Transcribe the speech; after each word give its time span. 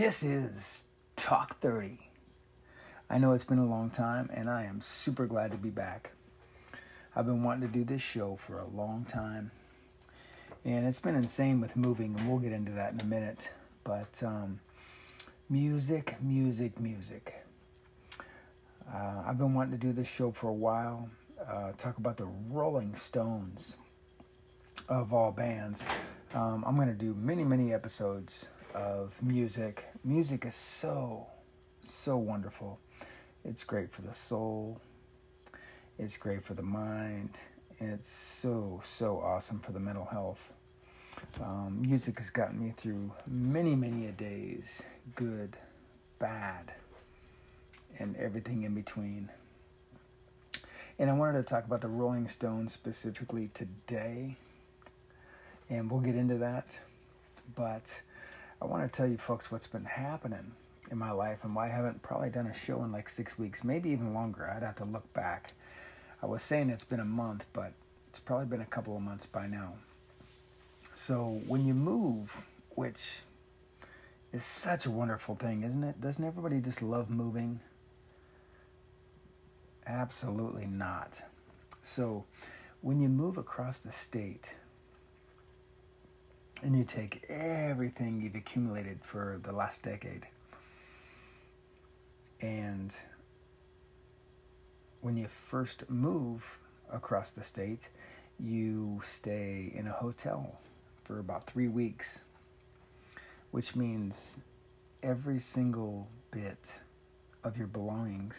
This 0.00 0.22
is 0.22 0.84
Talk 1.14 1.60
30. 1.60 1.98
I 3.10 3.18
know 3.18 3.34
it's 3.34 3.44
been 3.44 3.58
a 3.58 3.66
long 3.66 3.90
time, 3.90 4.30
and 4.32 4.48
I 4.48 4.64
am 4.64 4.80
super 4.80 5.26
glad 5.26 5.50
to 5.50 5.58
be 5.58 5.68
back. 5.68 6.12
I've 7.14 7.26
been 7.26 7.42
wanting 7.42 7.68
to 7.68 7.78
do 7.78 7.84
this 7.84 8.00
show 8.00 8.38
for 8.46 8.60
a 8.60 8.66
long 8.68 9.04
time, 9.12 9.50
and 10.64 10.86
it's 10.86 11.00
been 11.00 11.16
insane 11.16 11.60
with 11.60 11.76
moving, 11.76 12.14
and 12.18 12.26
we'll 12.26 12.38
get 12.38 12.52
into 12.52 12.72
that 12.72 12.94
in 12.94 13.00
a 13.02 13.04
minute. 13.04 13.50
But 13.84 14.08
um, 14.22 14.58
music, 15.50 16.16
music, 16.22 16.80
music. 16.80 17.34
Uh, 18.90 19.24
I've 19.26 19.36
been 19.36 19.52
wanting 19.52 19.78
to 19.78 19.86
do 19.86 19.92
this 19.92 20.08
show 20.08 20.32
for 20.32 20.48
a 20.48 20.54
while. 20.54 21.10
Uh, 21.46 21.72
talk 21.76 21.98
about 21.98 22.16
the 22.16 22.28
Rolling 22.48 22.96
Stones 22.96 23.76
of 24.88 25.12
all 25.12 25.30
bands. 25.30 25.84
Um, 26.32 26.64
I'm 26.66 26.74
going 26.74 26.88
to 26.88 26.94
do 26.94 27.14
many, 27.20 27.44
many 27.44 27.74
episodes 27.74 28.46
of 28.74 29.12
music. 29.22 29.84
Music 30.04 30.44
is 30.46 30.54
so, 30.54 31.26
so 31.80 32.16
wonderful. 32.16 32.78
It's 33.44 33.64
great 33.64 33.92
for 33.92 34.02
the 34.02 34.14
soul. 34.14 34.80
It's 35.98 36.16
great 36.16 36.44
for 36.44 36.54
the 36.54 36.62
mind. 36.62 37.30
It's 37.80 38.10
so, 38.40 38.82
so 38.98 39.18
awesome 39.20 39.60
for 39.60 39.72
the 39.72 39.80
mental 39.80 40.04
health. 40.04 40.52
Um, 41.40 41.80
music 41.80 42.18
has 42.18 42.30
gotten 42.30 42.58
me 42.58 42.72
through 42.76 43.10
many, 43.26 43.74
many 43.74 44.06
a 44.06 44.12
days, 44.12 44.82
good, 45.14 45.56
bad, 46.18 46.72
and 47.98 48.16
everything 48.16 48.62
in 48.62 48.74
between. 48.74 49.28
And 50.98 51.08
I 51.08 51.14
wanted 51.14 51.38
to 51.38 51.42
talk 51.42 51.64
about 51.64 51.80
the 51.80 51.88
Rolling 51.88 52.28
Stones 52.28 52.72
specifically 52.72 53.50
today, 53.54 54.36
and 55.70 55.90
we'll 55.90 56.00
get 56.00 56.14
into 56.14 56.36
that. 56.38 56.66
But 57.54 57.84
I 58.62 58.66
want 58.66 58.90
to 58.90 58.96
tell 58.96 59.06
you 59.08 59.16
folks 59.16 59.50
what's 59.50 59.66
been 59.66 59.84
happening 59.84 60.52
in 60.90 60.98
my 60.98 61.12
life 61.12 61.38
and 61.42 61.54
why 61.54 61.66
I 61.66 61.70
haven't 61.70 62.02
probably 62.02 62.30
done 62.30 62.46
a 62.46 62.54
show 62.54 62.82
in 62.84 62.92
like 62.92 63.08
six 63.08 63.38
weeks, 63.38 63.64
maybe 63.64 63.90
even 63.90 64.12
longer. 64.12 64.50
I'd 64.50 64.62
have 64.62 64.76
to 64.76 64.84
look 64.84 65.10
back. 65.14 65.52
I 66.22 66.26
was 66.26 66.42
saying 66.42 66.68
it's 66.68 66.84
been 66.84 67.00
a 67.00 67.04
month, 67.04 67.44
but 67.52 67.72
it's 68.10 68.18
probably 68.18 68.46
been 68.46 68.60
a 68.60 68.66
couple 68.66 68.96
of 68.96 69.02
months 69.02 69.26
by 69.26 69.46
now. 69.46 69.72
So 70.94 71.40
when 71.46 71.64
you 71.64 71.72
move, 71.72 72.30
which 72.70 73.00
is 74.32 74.44
such 74.44 74.84
a 74.84 74.90
wonderful 74.90 75.36
thing, 75.36 75.62
isn't 75.62 75.82
it? 75.82 76.00
Doesn't 76.00 76.24
everybody 76.24 76.60
just 76.60 76.82
love 76.82 77.08
moving? 77.08 77.60
Absolutely 79.86 80.66
not. 80.66 81.18
So 81.82 82.24
when 82.82 83.00
you 83.00 83.08
move 83.08 83.38
across 83.38 83.78
the 83.78 83.92
state, 83.92 84.44
and 86.62 86.76
you 86.76 86.84
take 86.84 87.24
everything 87.28 88.20
you've 88.20 88.34
accumulated 88.34 88.98
for 89.02 89.40
the 89.44 89.52
last 89.52 89.82
decade. 89.82 90.26
And 92.40 92.92
when 95.00 95.16
you 95.16 95.28
first 95.50 95.88
move 95.88 96.42
across 96.92 97.30
the 97.30 97.44
state 97.44 97.80
you 98.38 99.00
stay 99.18 99.72
in 99.74 99.86
a 99.86 99.92
hotel 99.92 100.58
for 101.04 101.18
about 101.18 101.46
three 101.46 101.68
weeks 101.68 102.20
which 103.50 103.74
means 103.74 104.36
every 105.02 105.40
single 105.40 106.08
bit 106.30 106.58
of 107.42 107.56
your 107.56 107.66
belongings 107.66 108.36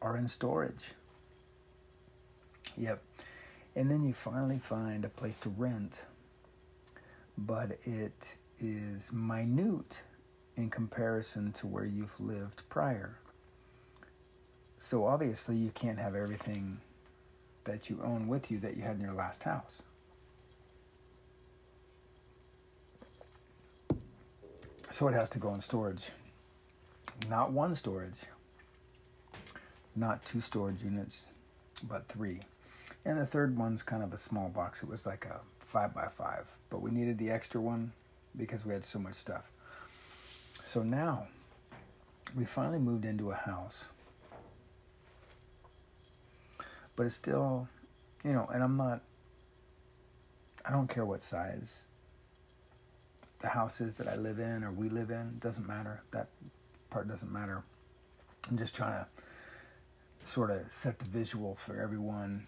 are 0.00 0.16
in 0.16 0.28
storage. 0.28 0.94
Yep. 2.76 3.02
And 3.76 3.90
then 3.90 4.06
you 4.06 4.14
finally 4.14 4.60
find 4.68 5.04
a 5.04 5.08
place 5.08 5.36
to 5.38 5.48
rent 5.50 6.00
but 7.46 7.78
it 7.84 8.12
is 8.60 9.10
minute 9.12 10.02
in 10.56 10.68
comparison 10.68 11.52
to 11.52 11.66
where 11.66 11.84
you've 11.84 12.18
lived 12.20 12.62
prior. 12.68 13.16
So 14.78 15.06
obviously, 15.06 15.56
you 15.56 15.70
can't 15.70 15.98
have 15.98 16.14
everything 16.14 16.78
that 17.64 17.88
you 17.88 18.00
own 18.04 18.28
with 18.28 18.50
you 18.50 18.58
that 18.60 18.76
you 18.76 18.82
had 18.82 18.96
in 18.96 19.02
your 19.02 19.14
last 19.14 19.42
house. 19.42 19.82
So 24.90 25.08
it 25.08 25.14
has 25.14 25.30
to 25.30 25.38
go 25.38 25.54
in 25.54 25.60
storage. 25.60 26.02
Not 27.28 27.52
one 27.52 27.74
storage, 27.74 28.16
not 29.94 30.24
two 30.24 30.40
storage 30.40 30.82
units, 30.82 31.24
but 31.82 32.08
three. 32.08 32.40
And 33.04 33.18
the 33.18 33.26
third 33.26 33.56
one's 33.56 33.82
kind 33.82 34.02
of 34.02 34.12
a 34.12 34.18
small 34.18 34.48
box. 34.48 34.82
It 34.82 34.88
was 34.88 35.06
like 35.06 35.26
a 35.26 35.40
five 35.72 35.94
by 35.94 36.08
five, 36.18 36.46
but 36.68 36.82
we 36.82 36.90
needed 36.90 37.18
the 37.18 37.30
extra 37.30 37.60
one 37.60 37.92
because 38.36 38.64
we 38.64 38.72
had 38.72 38.84
so 38.84 38.98
much 38.98 39.14
stuff. 39.14 39.44
So 40.66 40.82
now 40.82 41.26
we 42.36 42.44
finally 42.44 42.78
moved 42.78 43.04
into 43.04 43.30
a 43.30 43.34
house, 43.34 43.88
but 46.96 47.06
it's 47.06 47.14
still, 47.14 47.68
you 48.24 48.32
know, 48.32 48.48
and 48.52 48.62
I'm 48.62 48.76
not, 48.76 49.00
I 50.64 50.70
don't 50.70 50.88
care 50.88 51.04
what 51.04 51.22
size 51.22 51.82
the 53.40 53.48
house 53.48 53.80
is 53.80 53.94
that 53.96 54.06
I 54.06 54.16
live 54.16 54.38
in 54.38 54.62
or 54.62 54.70
we 54.70 54.88
live 54.88 55.10
in, 55.10 55.38
doesn't 55.40 55.66
matter. 55.66 56.02
That 56.12 56.28
part 56.90 57.08
doesn't 57.08 57.32
matter. 57.32 57.62
I'm 58.48 58.58
just 58.58 58.74
trying 58.74 59.04
to 59.04 59.06
sort 60.30 60.50
of 60.50 60.60
set 60.70 60.98
the 60.98 61.06
visual 61.06 61.56
for 61.64 61.80
everyone 61.80 62.46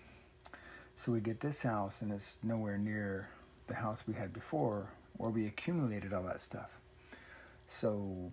so 1.04 1.10
we 1.10 1.20
get 1.20 1.40
this 1.40 1.62
house, 1.62 2.02
and 2.02 2.12
it's 2.12 2.38
nowhere 2.44 2.78
near 2.78 3.28
the 3.66 3.74
house 3.74 3.98
we 4.06 4.14
had 4.14 4.32
before, 4.32 4.86
where 5.16 5.30
we 5.30 5.46
accumulated 5.46 6.12
all 6.12 6.22
that 6.22 6.40
stuff. 6.40 6.70
So 7.68 8.32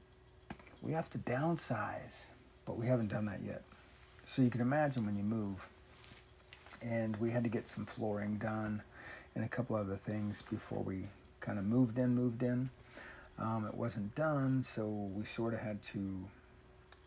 we 0.83 0.91
have 0.91 1.09
to 1.11 1.17
downsize, 1.19 2.27
but 2.65 2.77
we 2.77 2.85
haven't 2.85 3.07
done 3.07 3.25
that 3.25 3.39
yet. 3.45 3.63
So 4.25 4.43
you 4.43 4.51
can 4.51 4.61
imagine 4.61 5.05
when 5.05 5.17
you 5.17 5.23
move, 5.23 5.57
and 6.83 7.17
we 7.17 7.31
had 7.31 7.43
to 7.43 7.49
get 7.49 7.67
some 7.67 7.87
flooring 7.87 8.37
done 8.37 8.83
and 9.33 9.43
a 9.43 9.47
couple 9.47 9.75
other 9.75 9.99
things 10.05 10.43
before 10.49 10.83
we 10.83 11.07
kind 11.39 11.57
of 11.57 11.65
moved 11.65 11.97
in, 11.97 12.13
moved 12.13 12.43
in. 12.43 12.69
Um, 13.39 13.65
it 13.67 13.73
wasn't 13.73 14.13
done, 14.13 14.63
so 14.75 14.85
we 15.15 15.25
sort 15.25 15.55
of 15.55 15.59
had 15.59 15.81
to 15.93 16.23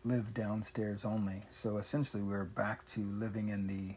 live 0.03 0.33
downstairs 0.33 1.05
only. 1.05 1.41
So 1.51 1.77
essentially, 1.77 2.21
we 2.21 2.33
were 2.33 2.43
back 2.43 2.85
to 2.95 3.01
living 3.17 3.49
in 3.49 3.67
the 3.67 3.95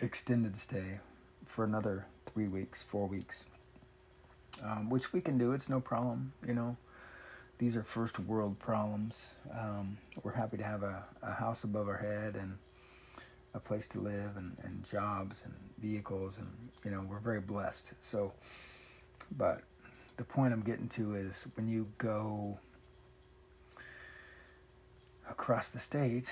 extended 0.00 0.56
stay 0.56 0.98
for 1.46 1.64
another 1.64 2.06
three 2.32 2.48
weeks, 2.48 2.84
four 2.90 3.06
weeks, 3.06 3.44
um, 4.62 4.90
which 4.90 5.12
we 5.12 5.20
can 5.20 5.38
do. 5.38 5.52
It's 5.52 5.68
no 5.68 5.80
problem, 5.80 6.32
you 6.46 6.54
know. 6.54 6.76
These 7.58 7.74
are 7.76 7.82
first 7.82 8.18
world 8.20 8.58
problems. 8.60 9.16
Um, 9.52 9.98
we're 10.22 10.32
happy 10.32 10.56
to 10.58 10.64
have 10.64 10.84
a, 10.84 11.02
a 11.22 11.32
house 11.32 11.64
above 11.64 11.88
our 11.88 11.96
head 11.96 12.36
and 12.36 12.56
a 13.54 13.60
place 13.60 13.88
to 13.88 14.00
live 14.00 14.36
and, 14.36 14.56
and 14.62 14.84
jobs 14.90 15.36
and 15.44 15.54
vehicles 15.78 16.34
and 16.38 16.48
you 16.84 16.90
know 16.90 17.04
we're 17.08 17.18
very 17.18 17.40
blessed 17.40 17.86
so 18.00 18.32
but 19.36 19.62
the 20.16 20.24
point 20.24 20.52
i'm 20.52 20.60
getting 20.60 20.88
to 20.88 21.14
is 21.14 21.32
when 21.54 21.68
you 21.68 21.86
go 21.98 22.58
across 25.30 25.70
the 25.70 25.80
state 25.80 26.26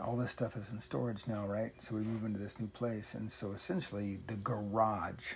all 0.00 0.16
this 0.16 0.32
stuff 0.32 0.56
is 0.56 0.70
in 0.70 0.80
storage 0.80 1.20
now, 1.26 1.46
right? 1.46 1.72
So 1.78 1.94
we 1.94 2.02
move 2.02 2.24
into 2.24 2.38
this 2.38 2.58
new 2.58 2.68
place, 2.68 3.14
and 3.14 3.30
so 3.30 3.52
essentially 3.52 4.18
the 4.26 4.34
garage 4.34 5.34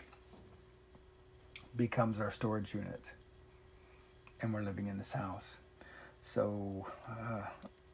becomes 1.77 2.21
our 2.21 2.33
storage 2.33 2.75
unit, 2.75 3.03
and 4.41 4.53
we're 4.53 4.63
living 4.63 4.89
in 4.89 4.99
this 4.99 5.13
house. 5.13 5.59
So 6.21 6.87
uh, 7.09 7.43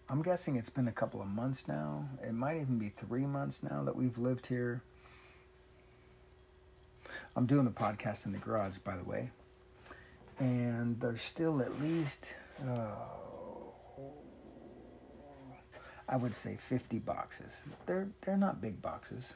I'm 0.09 0.23
guessing 0.23 0.57
it's 0.57 0.71
been 0.71 0.89
a 0.89 0.93
couple 0.93 1.21
of 1.21 1.29
months 1.29 1.69
now. 1.69 2.09
It 2.23 2.33
might 2.33 2.57
even 2.57 2.79
be 2.79 2.93
three 3.07 3.27
months 3.27 3.62
now 3.62 3.85
that 3.85 3.95
we've 3.95 4.17
lived 4.19 4.47
here. 4.47 4.83
I'm 7.37 7.47
doing 7.47 7.65
the 7.65 7.71
podcast 7.71 8.25
in 8.27 8.33
the 8.33 8.39
garage, 8.39 8.77
by 8.85 8.97
the 8.97 9.05
way, 9.05 9.31
and 10.39 10.99
there's 11.01 11.23
still 11.23 11.61
at 11.61 11.81
least. 11.81 12.27
Uh, 12.67 12.95
I 16.08 16.17
would 16.17 16.35
say 16.35 16.58
50 16.69 16.99
boxes. 17.00 17.53
They're 17.87 18.08
they're 18.25 18.37
not 18.37 18.61
big 18.61 18.81
boxes. 18.81 19.35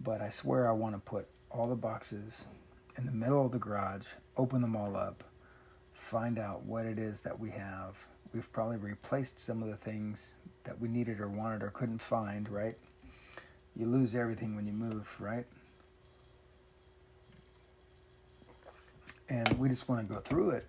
But 0.00 0.20
I 0.20 0.30
swear 0.30 0.68
I 0.68 0.72
want 0.72 0.94
to 0.94 1.00
put 1.00 1.26
all 1.50 1.68
the 1.68 1.76
boxes 1.76 2.44
in 2.98 3.06
the 3.06 3.12
middle 3.12 3.46
of 3.46 3.52
the 3.52 3.58
garage, 3.58 4.06
open 4.36 4.60
them 4.60 4.76
all 4.76 4.96
up, 4.96 5.22
find 6.10 6.38
out 6.38 6.64
what 6.64 6.84
it 6.84 6.98
is 6.98 7.20
that 7.20 7.38
we 7.38 7.50
have. 7.50 7.94
We've 8.32 8.50
probably 8.52 8.76
replaced 8.76 9.38
some 9.38 9.62
of 9.62 9.68
the 9.68 9.76
things 9.76 10.32
that 10.64 10.80
we 10.80 10.88
needed 10.88 11.20
or 11.20 11.28
wanted 11.28 11.62
or 11.62 11.70
couldn't 11.70 12.02
find, 12.02 12.48
right? 12.48 12.74
You 13.76 13.86
lose 13.86 14.14
everything 14.14 14.56
when 14.56 14.66
you 14.66 14.72
move, 14.72 15.06
right? 15.20 15.46
And 19.28 19.48
we 19.58 19.68
just 19.68 19.88
want 19.88 20.06
to 20.06 20.14
go 20.14 20.20
through 20.20 20.50
it 20.50 20.66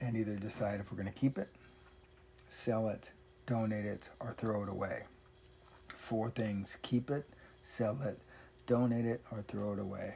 and 0.00 0.16
either 0.16 0.34
decide 0.36 0.80
if 0.80 0.92
we're 0.92 0.98
going 1.02 1.12
to 1.12 1.18
keep 1.18 1.38
it 1.38 1.48
sell 2.48 2.88
it, 2.88 3.10
donate 3.46 3.84
it, 3.84 4.08
or 4.20 4.34
throw 4.38 4.62
it 4.62 4.68
away. 4.68 5.02
Four 6.08 6.30
things 6.30 6.76
keep 6.82 7.10
it, 7.10 7.24
sell 7.62 7.98
it, 8.04 8.18
donate 8.66 9.04
it, 9.04 9.20
or 9.30 9.42
throw 9.48 9.72
it 9.72 9.78
away. 9.78 10.14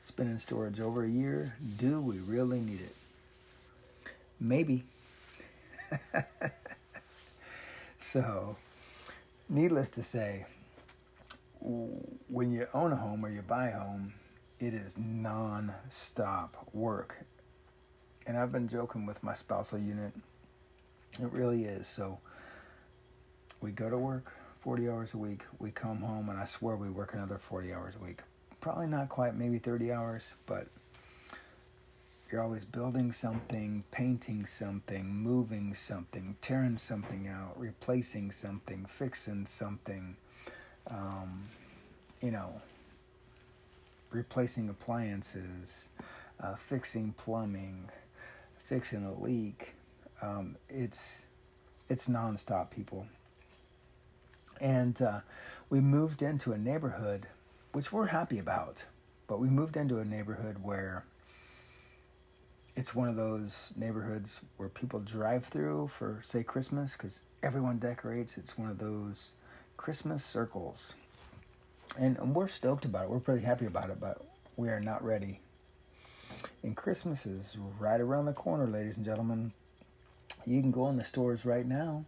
It's 0.00 0.10
been 0.10 0.28
in 0.28 0.38
storage 0.38 0.80
over 0.80 1.04
a 1.04 1.08
year. 1.08 1.54
Do 1.78 2.00
we 2.00 2.18
really 2.18 2.60
need 2.60 2.80
it? 2.80 2.94
Maybe. 4.40 4.84
so, 8.00 8.56
needless 9.48 9.90
to 9.90 10.02
say, 10.02 10.46
when 11.60 12.52
you 12.52 12.66
own 12.72 12.92
a 12.92 12.96
home 12.96 13.24
or 13.24 13.30
you 13.30 13.42
buy 13.42 13.68
a 13.68 13.78
home, 13.78 14.12
it 14.60 14.74
is 14.74 14.94
non-stop 14.96 16.68
work. 16.72 17.16
And 18.26 18.36
I've 18.36 18.52
been 18.52 18.68
joking 18.68 19.06
with 19.06 19.22
my 19.22 19.34
spousal 19.34 19.78
unit. 19.78 20.12
It 21.14 21.32
really 21.32 21.64
is. 21.64 21.88
So 21.88 22.18
we 23.60 23.70
go 23.70 23.90
to 23.90 23.98
work 23.98 24.32
40 24.60 24.88
hours 24.88 25.14
a 25.14 25.18
week. 25.18 25.42
We 25.58 25.70
come 25.70 25.98
home 25.98 26.28
and 26.28 26.38
I 26.38 26.46
swear 26.46 26.76
we 26.76 26.90
work 26.90 27.14
another 27.14 27.38
40 27.38 27.72
hours 27.72 27.94
a 28.00 28.04
week. 28.04 28.20
Probably 28.60 28.86
not 28.86 29.08
quite, 29.08 29.34
maybe 29.36 29.58
30 29.58 29.92
hours, 29.92 30.32
but 30.46 30.66
you're 32.30 32.42
always 32.42 32.64
building 32.64 33.10
something, 33.10 33.82
painting 33.90 34.44
something, 34.44 35.06
moving 35.06 35.74
something, 35.74 36.36
tearing 36.42 36.76
something 36.76 37.28
out, 37.28 37.58
replacing 37.58 38.30
something, 38.30 38.84
fixing 38.98 39.46
something, 39.46 40.14
um, 40.88 41.48
you 42.20 42.30
know, 42.30 42.60
replacing 44.10 44.68
appliances, 44.68 45.88
uh, 46.42 46.54
fixing 46.68 47.14
plumbing, 47.16 47.88
fixing 48.68 49.04
a 49.04 49.12
leak. 49.22 49.74
Um, 50.20 50.56
it's 50.68 51.22
it's 51.88 52.06
nonstop, 52.06 52.70
people. 52.70 53.06
And 54.60 55.00
uh, 55.00 55.20
we 55.70 55.80
moved 55.80 56.22
into 56.22 56.52
a 56.52 56.58
neighborhood, 56.58 57.26
which 57.72 57.92
we're 57.92 58.06
happy 58.06 58.38
about, 58.38 58.78
but 59.26 59.38
we 59.38 59.48
moved 59.48 59.76
into 59.76 59.98
a 59.98 60.04
neighborhood 60.04 60.56
where 60.62 61.04
it's 62.76 62.94
one 62.94 63.08
of 63.08 63.16
those 63.16 63.72
neighborhoods 63.76 64.38
where 64.56 64.68
people 64.68 65.00
drive 65.00 65.46
through 65.46 65.90
for, 65.98 66.20
say, 66.24 66.42
Christmas, 66.42 66.92
because 66.92 67.20
everyone 67.42 67.78
decorates. 67.78 68.36
It's 68.36 68.58
one 68.58 68.70
of 68.70 68.78
those 68.78 69.32
Christmas 69.76 70.24
circles. 70.24 70.92
And, 71.98 72.16
and 72.18 72.34
we're 72.34 72.48
stoked 72.48 72.84
about 72.84 73.04
it. 73.04 73.10
We're 73.10 73.20
pretty 73.20 73.44
happy 73.44 73.66
about 73.66 73.90
it, 73.90 73.98
but 73.98 74.24
we 74.56 74.68
are 74.68 74.80
not 74.80 75.02
ready. 75.04 75.40
And 76.62 76.76
Christmas 76.76 77.26
is 77.26 77.56
right 77.78 78.00
around 78.00 78.26
the 78.26 78.32
corner, 78.32 78.66
ladies 78.66 78.96
and 78.96 79.04
gentlemen. 79.04 79.52
You 80.48 80.62
can 80.62 80.70
go 80.70 80.88
in 80.88 80.96
the 80.96 81.04
stores 81.04 81.44
right 81.44 81.66
now, 81.66 82.04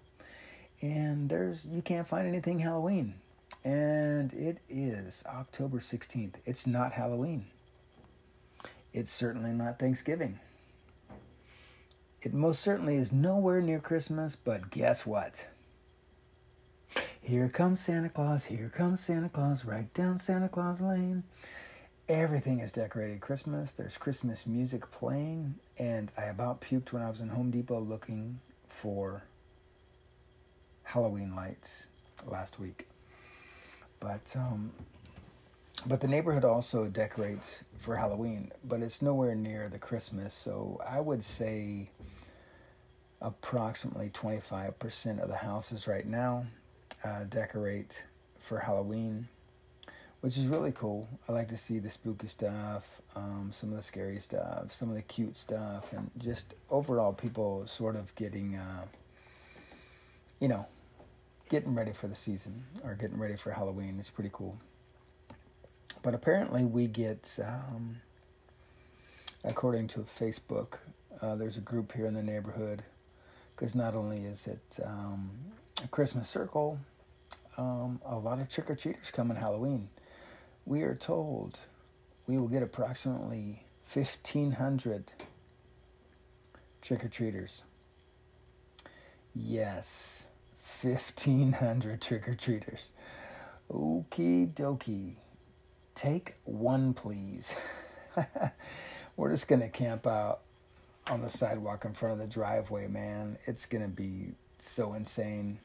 and 0.80 1.28
there's 1.28 1.62
you 1.64 1.82
can't 1.82 2.08
find 2.08 2.26
anything 2.26 2.58
Halloween. 2.58 3.14
And 3.64 4.32
it 4.32 4.58
is 4.70 5.22
October 5.26 5.80
16th. 5.80 6.36
It's 6.46 6.66
not 6.66 6.92
Halloween. 6.92 7.44
It's 8.94 9.10
certainly 9.10 9.50
not 9.50 9.78
Thanksgiving. 9.78 10.40
It 12.22 12.32
most 12.32 12.62
certainly 12.62 12.96
is 12.96 13.12
nowhere 13.12 13.60
near 13.60 13.78
Christmas, 13.78 14.36
but 14.36 14.70
guess 14.70 15.04
what? 15.04 15.46
Here 17.20 17.48
comes 17.50 17.80
Santa 17.80 18.08
Claus, 18.08 18.44
here 18.44 18.72
comes 18.74 19.00
Santa 19.00 19.28
Claus, 19.28 19.64
right 19.66 19.92
down 19.92 20.18
Santa 20.18 20.48
Claus 20.48 20.80
Lane. 20.80 21.22
Everything 22.10 22.58
is 22.58 22.72
decorated 22.72 23.20
Christmas. 23.20 23.70
There's 23.70 23.96
Christmas 23.96 24.44
music 24.44 24.90
playing, 24.90 25.54
and 25.78 26.10
I 26.18 26.24
about 26.24 26.60
puked 26.60 26.90
when 26.90 27.02
I 27.02 27.08
was 27.08 27.20
in 27.20 27.28
Home 27.28 27.52
Depot 27.52 27.78
looking 27.78 28.40
for 28.68 29.22
Halloween 30.82 31.36
lights 31.36 31.68
last 32.26 32.58
week. 32.58 32.88
But 34.00 34.22
um, 34.34 34.72
but 35.86 36.00
the 36.00 36.08
neighborhood 36.08 36.44
also 36.44 36.86
decorates 36.86 37.62
for 37.78 37.96
Halloween, 37.96 38.50
but 38.64 38.82
it's 38.82 39.00
nowhere 39.00 39.36
near 39.36 39.68
the 39.68 39.78
Christmas. 39.78 40.34
So 40.34 40.82
I 40.84 40.98
would 40.98 41.22
say 41.22 41.90
approximately 43.22 44.10
25% 44.10 45.22
of 45.22 45.28
the 45.28 45.36
houses 45.36 45.86
right 45.86 46.06
now 46.06 46.44
uh, 47.04 47.22
decorate 47.28 47.94
for 48.48 48.58
Halloween, 48.58 49.28
which 50.20 50.36
is 50.36 50.46
really 50.46 50.72
cool. 50.72 51.08
I 51.28 51.32
like 51.32 51.48
to 51.48 51.56
see 51.56 51.78
the 51.78 51.90
spooky 51.90 52.28
stuff, 52.28 52.84
um, 53.16 53.50
some 53.52 53.70
of 53.70 53.76
the 53.76 53.82
scary 53.82 54.20
stuff, 54.20 54.72
some 54.72 54.90
of 54.90 54.94
the 54.94 55.02
cute 55.02 55.36
stuff, 55.36 55.92
and 55.92 56.10
just 56.18 56.54
overall 56.70 57.12
people 57.12 57.66
sort 57.66 57.96
of 57.96 58.14
getting, 58.16 58.56
uh, 58.56 58.84
you 60.38 60.48
know, 60.48 60.66
getting 61.48 61.74
ready 61.74 61.92
for 61.92 62.06
the 62.06 62.16
season 62.16 62.62
or 62.84 62.94
getting 62.94 63.18
ready 63.18 63.36
for 63.36 63.50
Halloween. 63.50 63.96
It's 63.98 64.10
pretty 64.10 64.30
cool. 64.32 64.56
But 66.02 66.14
apparently, 66.14 66.64
we 66.64 66.86
get, 66.86 67.28
um, 67.42 67.96
according 69.44 69.88
to 69.88 70.06
Facebook, 70.18 70.78
uh, 71.20 71.34
there's 71.34 71.56
a 71.56 71.60
group 71.60 71.92
here 71.92 72.06
in 72.06 72.14
the 72.14 72.22
neighborhood 72.22 72.82
because 73.54 73.74
not 73.74 73.94
only 73.94 74.24
is 74.24 74.46
it 74.46 74.82
um, 74.84 75.30
a 75.82 75.88
Christmas 75.88 76.28
circle, 76.28 76.78
um, 77.58 78.00
a 78.06 78.16
lot 78.16 78.40
of 78.40 78.48
trick 78.48 78.70
or 78.70 78.76
treaters 78.76 79.10
come 79.12 79.30
on 79.30 79.36
Halloween. 79.36 79.88
We 80.70 80.82
are 80.82 80.94
told 80.94 81.58
we 82.28 82.38
will 82.38 82.46
get 82.46 82.62
approximately 82.62 83.64
1,500 83.92 85.10
trick 86.80 87.04
or 87.04 87.08
treaters. 87.08 87.64
Yes, 89.34 90.22
1,500 90.82 92.00
trick 92.00 92.28
or 92.28 92.36
treaters. 92.36 92.92
Okie 93.68 94.54
dokie. 94.54 95.14
Take 95.96 96.36
one, 96.44 96.94
please. 96.94 97.52
We're 99.16 99.32
just 99.32 99.48
going 99.48 99.62
to 99.62 99.68
camp 99.68 100.06
out 100.06 100.42
on 101.08 101.20
the 101.20 101.30
sidewalk 101.30 101.84
in 101.84 101.94
front 101.94 102.12
of 102.12 102.20
the 102.20 102.32
driveway, 102.32 102.86
man. 102.86 103.38
It's 103.44 103.66
going 103.66 103.82
to 103.82 103.88
be 103.88 104.34
so 104.60 104.94
insane. 104.94 105.58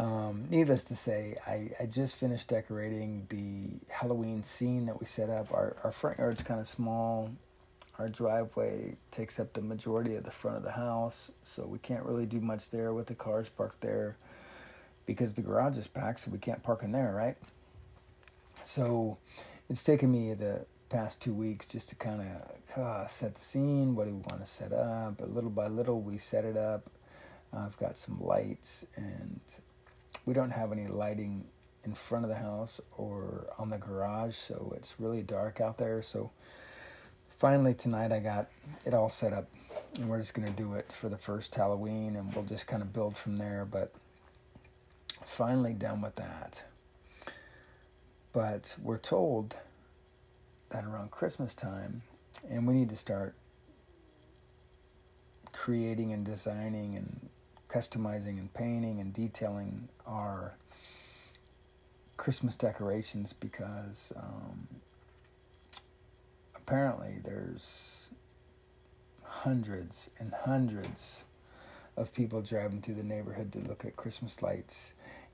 Um, 0.00 0.46
needless 0.48 0.82
to 0.84 0.96
say, 0.96 1.36
I, 1.46 1.68
I 1.78 1.84
just 1.84 2.16
finished 2.16 2.48
decorating 2.48 3.26
the 3.28 3.92
Halloween 3.92 4.42
scene 4.42 4.86
that 4.86 4.98
we 4.98 5.04
set 5.04 5.28
up. 5.28 5.52
Our, 5.52 5.76
our 5.84 5.92
front 5.92 6.18
yard's 6.18 6.40
kind 6.40 6.58
of 6.58 6.66
small. 6.66 7.30
Our 7.98 8.08
driveway 8.08 8.96
takes 9.10 9.38
up 9.38 9.52
the 9.52 9.60
majority 9.60 10.14
of 10.14 10.24
the 10.24 10.30
front 10.30 10.56
of 10.56 10.62
the 10.62 10.70
house, 10.70 11.30
so 11.44 11.66
we 11.66 11.78
can't 11.80 12.02
really 12.02 12.24
do 12.24 12.40
much 12.40 12.70
there 12.70 12.94
with 12.94 13.08
the 13.08 13.14
cars 13.14 13.48
parked 13.54 13.82
there 13.82 14.16
because 15.04 15.34
the 15.34 15.42
garage 15.42 15.76
is 15.76 15.86
packed, 15.86 16.20
so 16.20 16.30
we 16.30 16.38
can't 16.38 16.62
park 16.62 16.82
in 16.82 16.92
there, 16.92 17.12
right? 17.14 17.36
So 18.64 19.18
it's 19.68 19.82
taken 19.82 20.10
me 20.10 20.32
the 20.32 20.64
past 20.88 21.20
two 21.20 21.34
weeks 21.34 21.66
just 21.66 21.90
to 21.90 21.94
kind 21.96 22.22
of 22.22 22.82
uh, 22.82 23.08
set 23.08 23.34
the 23.34 23.44
scene. 23.44 23.94
What 23.94 24.06
do 24.06 24.14
we 24.14 24.22
want 24.30 24.42
to 24.42 24.50
set 24.50 24.72
up? 24.72 25.18
But 25.18 25.34
little 25.34 25.50
by 25.50 25.66
little, 25.66 26.00
we 26.00 26.16
set 26.16 26.46
it 26.46 26.56
up. 26.56 26.88
I've 27.52 27.76
got 27.76 27.98
some 27.98 28.18
lights 28.18 28.86
and 28.96 29.40
we 30.26 30.34
don't 30.34 30.50
have 30.50 30.72
any 30.72 30.86
lighting 30.86 31.44
in 31.84 31.94
front 31.94 32.24
of 32.24 32.28
the 32.28 32.36
house 32.36 32.80
or 32.96 33.46
on 33.58 33.70
the 33.70 33.78
garage, 33.78 34.34
so 34.36 34.72
it's 34.76 34.94
really 34.98 35.22
dark 35.22 35.60
out 35.60 35.78
there. 35.78 36.02
So 36.02 36.30
finally 37.38 37.74
tonight 37.74 38.12
I 38.12 38.20
got 38.20 38.48
it 38.84 38.94
all 38.94 39.10
set 39.10 39.32
up 39.32 39.48
and 39.96 40.08
we're 40.08 40.20
just 40.20 40.34
going 40.34 40.46
to 40.46 40.62
do 40.62 40.74
it 40.74 40.92
for 41.00 41.08
the 41.08 41.18
first 41.18 41.54
Halloween 41.54 42.16
and 42.16 42.34
we'll 42.34 42.44
just 42.44 42.66
kind 42.66 42.82
of 42.82 42.92
build 42.92 43.16
from 43.16 43.38
there. 43.38 43.66
But 43.70 43.92
finally 45.36 45.72
done 45.72 46.02
with 46.02 46.14
that. 46.16 46.60
But 48.32 48.74
we're 48.82 48.98
told 48.98 49.54
that 50.70 50.84
around 50.84 51.10
Christmas 51.10 51.54
time, 51.54 52.02
and 52.48 52.66
we 52.66 52.74
need 52.74 52.90
to 52.90 52.96
start 52.96 53.34
creating 55.52 56.12
and 56.12 56.24
designing 56.24 56.96
and 56.96 57.28
customizing 57.72 58.38
and 58.38 58.52
painting 58.54 59.00
and 59.00 59.12
detailing 59.12 59.88
our 60.06 60.54
Christmas 62.16 62.56
decorations 62.56 63.32
because 63.32 64.12
um, 64.16 64.66
apparently 66.56 67.16
there's 67.24 68.10
hundreds 69.22 70.10
and 70.18 70.32
hundreds 70.32 71.00
of 71.96 72.12
people 72.12 72.42
driving 72.42 72.82
through 72.82 72.94
the 72.94 73.02
neighborhood 73.02 73.52
to 73.52 73.58
look 73.60 73.84
at 73.84 73.96
Christmas 73.96 74.42
lights 74.42 74.74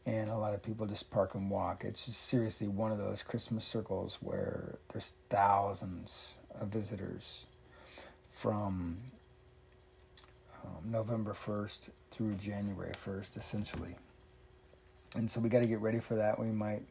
and 0.06 0.30
a 0.30 0.36
lot 0.36 0.54
of 0.54 0.62
people 0.62 0.86
just 0.86 1.10
park 1.10 1.34
and 1.34 1.50
walk. 1.50 1.82
It's 1.84 2.06
just 2.06 2.24
seriously 2.28 2.68
one 2.68 2.92
of 2.92 2.98
those 2.98 3.22
Christmas 3.22 3.64
circles 3.64 4.18
where 4.20 4.78
there's 4.92 5.12
thousands 5.30 6.34
of 6.60 6.68
visitors 6.68 7.46
from 8.40 8.98
um, 10.66 10.90
November 10.90 11.36
1st 11.46 11.78
through 12.10 12.34
January 12.34 12.92
1st, 13.06 13.36
essentially. 13.36 13.96
And 15.14 15.30
so 15.30 15.40
we 15.40 15.48
got 15.48 15.60
to 15.60 15.66
get 15.66 15.80
ready 15.80 16.00
for 16.00 16.16
that. 16.16 16.38
We 16.38 16.46
might, 16.46 16.82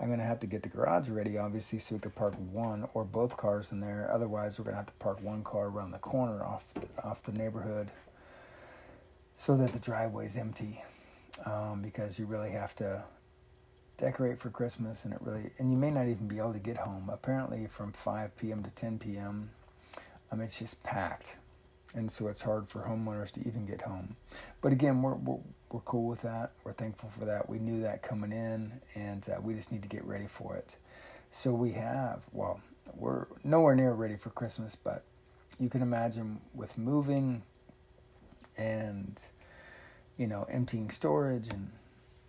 I'm 0.00 0.06
going 0.06 0.18
to 0.18 0.24
have 0.24 0.40
to 0.40 0.46
get 0.46 0.62
the 0.62 0.68
garage 0.68 1.08
ready, 1.08 1.38
obviously, 1.38 1.78
so 1.78 1.94
we 1.94 2.00
could 2.00 2.14
park 2.14 2.34
one 2.52 2.88
or 2.94 3.04
both 3.04 3.36
cars 3.36 3.70
in 3.70 3.80
there. 3.80 4.10
Otherwise, 4.12 4.58
we're 4.58 4.64
going 4.64 4.74
to 4.74 4.78
have 4.78 4.86
to 4.86 4.92
park 4.94 5.22
one 5.22 5.44
car 5.44 5.66
around 5.66 5.90
the 5.90 5.98
corner 5.98 6.42
off 6.42 6.64
the, 6.74 6.86
off 7.04 7.22
the 7.22 7.32
neighborhood 7.32 7.90
so 9.36 9.56
that 9.56 9.72
the 9.72 9.78
driveway 9.78 10.26
is 10.26 10.36
empty. 10.36 10.82
Um, 11.46 11.80
because 11.80 12.18
you 12.18 12.26
really 12.26 12.50
have 12.50 12.74
to 12.76 13.02
decorate 13.96 14.38
for 14.40 14.50
Christmas, 14.50 15.04
and 15.04 15.12
it 15.12 15.20
really 15.22 15.50
and 15.58 15.70
you 15.70 15.76
may 15.78 15.90
not 15.90 16.06
even 16.06 16.26
be 16.26 16.38
able 16.38 16.52
to 16.52 16.58
get 16.58 16.76
home. 16.76 17.08
Apparently, 17.12 17.66
from 17.66 17.92
5 17.92 18.36
p.m. 18.36 18.62
to 18.62 18.70
10 18.70 18.98
p.m., 18.98 19.50
um, 20.32 20.40
it's 20.40 20.58
just 20.58 20.82
packed, 20.82 21.34
and 21.94 22.10
so 22.10 22.28
it's 22.28 22.40
hard 22.40 22.68
for 22.68 22.80
homeowners 22.80 23.30
to 23.32 23.40
even 23.40 23.66
get 23.66 23.82
home. 23.82 24.16
But 24.60 24.72
again, 24.72 25.02
we're 25.02 25.14
we're, 25.14 25.38
we're 25.72 25.80
cool 25.80 26.06
with 26.06 26.22
that. 26.22 26.52
We're 26.64 26.72
thankful 26.72 27.10
for 27.18 27.24
that. 27.24 27.48
We 27.48 27.58
knew 27.58 27.82
that 27.82 28.02
coming 28.02 28.32
in, 28.32 28.72
and 28.94 29.28
uh, 29.28 29.40
we 29.42 29.54
just 29.54 29.72
need 29.72 29.82
to 29.82 29.88
get 29.88 30.04
ready 30.04 30.28
for 30.38 30.56
it. 30.56 30.74
So 31.32 31.52
we 31.52 31.72
have 31.72 32.22
well, 32.32 32.60
we're 32.96 33.26
nowhere 33.44 33.74
near 33.74 33.92
ready 33.92 34.16
for 34.16 34.30
Christmas, 34.30 34.76
but 34.82 35.04
you 35.58 35.68
can 35.68 35.82
imagine 35.82 36.40
with 36.54 36.76
moving 36.78 37.42
and 38.56 39.20
you 40.16 40.26
know 40.26 40.46
emptying 40.50 40.90
storage 40.90 41.48
and 41.48 41.70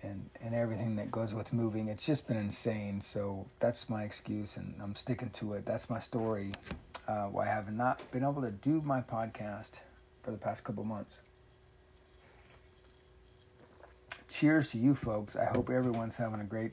and 0.03 0.29
and 0.41 0.55
everything 0.55 0.95
that 0.95 1.11
goes 1.11 1.33
with 1.33 1.51
moving 1.53 1.87
it's 1.87 2.05
just 2.05 2.27
been 2.27 2.37
insane 2.37 3.01
so 3.01 3.45
that's 3.59 3.89
my 3.89 4.03
excuse 4.03 4.55
and 4.55 4.73
i'm 4.81 4.95
sticking 4.95 5.29
to 5.29 5.53
it 5.53 5.65
that's 5.65 5.89
my 5.89 5.99
story 5.99 6.51
uh, 7.07 7.25
why 7.25 7.45
i 7.45 7.49
have 7.49 7.71
not 7.71 7.99
been 8.11 8.23
able 8.23 8.41
to 8.41 8.51
do 8.51 8.81
my 8.81 9.01
podcast 9.01 9.71
for 10.23 10.31
the 10.31 10.37
past 10.37 10.63
couple 10.63 10.83
months 10.83 11.19
cheers 14.29 14.69
to 14.69 14.77
you 14.77 14.95
folks 14.95 15.35
i 15.35 15.45
hope 15.45 15.69
everyone's 15.69 16.15
having 16.15 16.39
a 16.39 16.45
great 16.45 16.71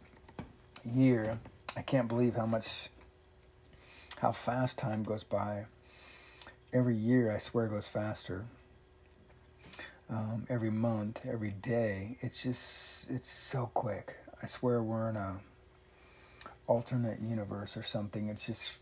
year 0.85 1.39
i 1.77 1.83
can't 1.83 2.09
believe 2.09 2.35
how 2.35 2.47
much 2.47 2.67
how 4.19 4.33
fast 4.33 4.77
time 4.77 5.03
goes 5.03 5.25
by 5.25 5.65
every 6.73 6.97
year 6.97 7.35
i 7.35 7.39
swear 7.39 7.67
goes 7.67 7.87
faster 7.87 8.45
um, 10.11 10.47
every 10.49 10.71
month, 10.71 11.21
every 11.29 11.51
day. 11.51 12.17
It's 12.21 12.43
just 12.43 13.11
it's 13.11 13.31
so 13.31 13.71
quick. 13.75 14.15
I 14.43 14.47
swear 14.47 14.83
we're 14.83 15.11
in 15.11 15.17
a 15.17 15.37
alternate 16.67 17.21
universe 17.21 17.77
or 17.77 17.83
something. 17.83 18.29
It's 18.29 18.45
just 18.45 18.73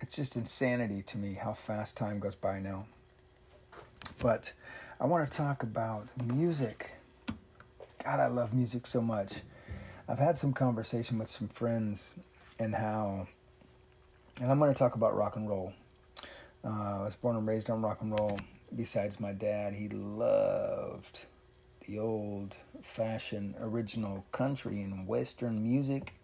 it's 0.00 0.14
just 0.14 0.36
insanity 0.36 1.02
to 1.02 1.18
me 1.18 1.34
how 1.34 1.54
fast 1.54 1.96
time 1.96 2.18
goes 2.18 2.34
by 2.34 2.58
now. 2.58 2.86
But 4.18 4.52
I 5.00 5.06
want 5.06 5.30
to 5.30 5.36
talk 5.36 5.62
about 5.62 6.08
music. 6.24 6.90
God, 8.04 8.20
I 8.20 8.26
love 8.28 8.52
music 8.54 8.86
so 8.86 9.00
much. 9.00 9.32
I've 10.08 10.18
had 10.18 10.38
some 10.38 10.52
conversation 10.52 11.18
with 11.18 11.30
some 11.30 11.48
friends 11.48 12.14
and 12.58 12.74
how, 12.74 13.26
and 14.40 14.50
I'm 14.50 14.58
going 14.58 14.72
to 14.72 14.78
talk 14.78 14.94
about 14.94 15.16
rock 15.16 15.36
and 15.36 15.48
roll. 15.48 15.72
Uh, 16.64 17.00
I 17.00 17.04
was 17.04 17.16
born 17.16 17.36
and 17.36 17.46
raised 17.46 17.70
on 17.70 17.82
rock 17.82 18.02
and 18.02 18.18
roll 18.18 18.38
besides 18.74 19.20
my 19.20 19.32
dad, 19.32 19.74
he 19.74 19.88
loved 19.88 21.20
the 21.86 21.98
old 21.98 22.54
fashioned 22.82 23.54
original 23.60 24.24
country 24.32 24.82
and 24.82 25.06
western 25.06 25.62
music. 25.62 26.14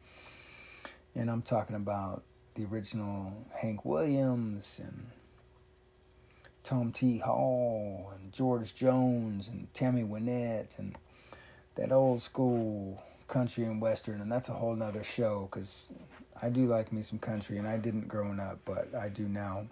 And 1.14 1.31
I'm 1.31 1.43
talking 1.43 1.76
about 1.76 2.23
the 2.54 2.64
original 2.64 3.32
Hank 3.54 3.85
Williams 3.85 4.80
and 4.82 5.06
Tom 6.64 6.92
T. 6.92 7.18
Hall 7.18 8.12
and 8.14 8.32
George 8.32 8.75
Jones 8.75 9.49
and 9.49 9.73
Tammy 9.75 10.02
Wynette 10.02 10.78
and 10.78 10.97
that 11.75 11.92
old 11.92 12.23
school 12.23 13.02
country 13.28 13.64
and 13.64 13.80
western. 13.80 14.21
And 14.21 14.30
that's 14.30 14.49
a 14.49 14.52
whole 14.52 14.76
nother 14.76 15.02
show 15.02 15.49
because 15.50 15.87
I 16.40 16.49
do 16.50 16.66
like 16.66 16.92
me 16.92 17.02
some 17.02 17.18
country 17.18 17.59
and 17.59 17.66
I 17.66 17.78
didn't 17.78 18.09
growing 18.09 18.38
up, 18.38 18.59
but 18.64 18.94
I 18.94 19.09
do 19.09 19.28
now. 19.28 19.66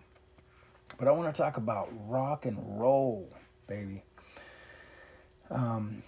But 0.98 1.08
I 1.08 1.12
want 1.12 1.32
to 1.34 1.40
talk 1.40 1.56
about 1.56 1.88
rock 2.08 2.46
and 2.46 2.80
roll, 2.80 3.28
baby. 3.66 4.02
Um, 5.50 6.02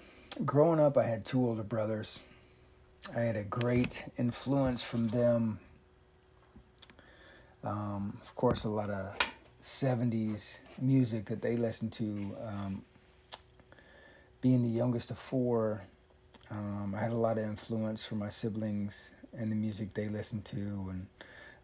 growing 0.44 0.80
up, 0.80 0.96
I 0.96 1.04
had 1.04 1.24
two 1.24 1.44
older 1.46 1.62
brothers. 1.62 2.20
I 3.14 3.20
had 3.20 3.36
a 3.36 3.44
great 3.44 4.04
influence 4.18 4.82
from 4.82 5.08
them. 5.08 5.58
Um, 7.64 8.20
of 8.26 8.34
course, 8.34 8.64
a 8.64 8.68
lot 8.68 8.90
of 8.90 9.14
70s 9.62 10.58
music 10.80 11.26
that 11.26 11.42
they 11.42 11.56
listened 11.56 11.92
to. 11.94 12.36
Um, 12.44 12.84
being 14.40 14.62
the 14.62 14.68
youngest 14.68 15.10
of 15.10 15.18
four, 15.18 15.82
um, 16.50 16.94
I 16.96 17.00
had 17.00 17.12
a 17.12 17.16
lot 17.16 17.38
of 17.38 17.44
influence 17.44 18.04
from 18.04 18.18
my 18.18 18.30
siblings 18.30 19.10
and 19.32 19.50
the 19.50 19.56
music 19.56 19.94
they 19.94 20.08
listened 20.08 20.44
to. 20.46 20.58
And 20.58 21.06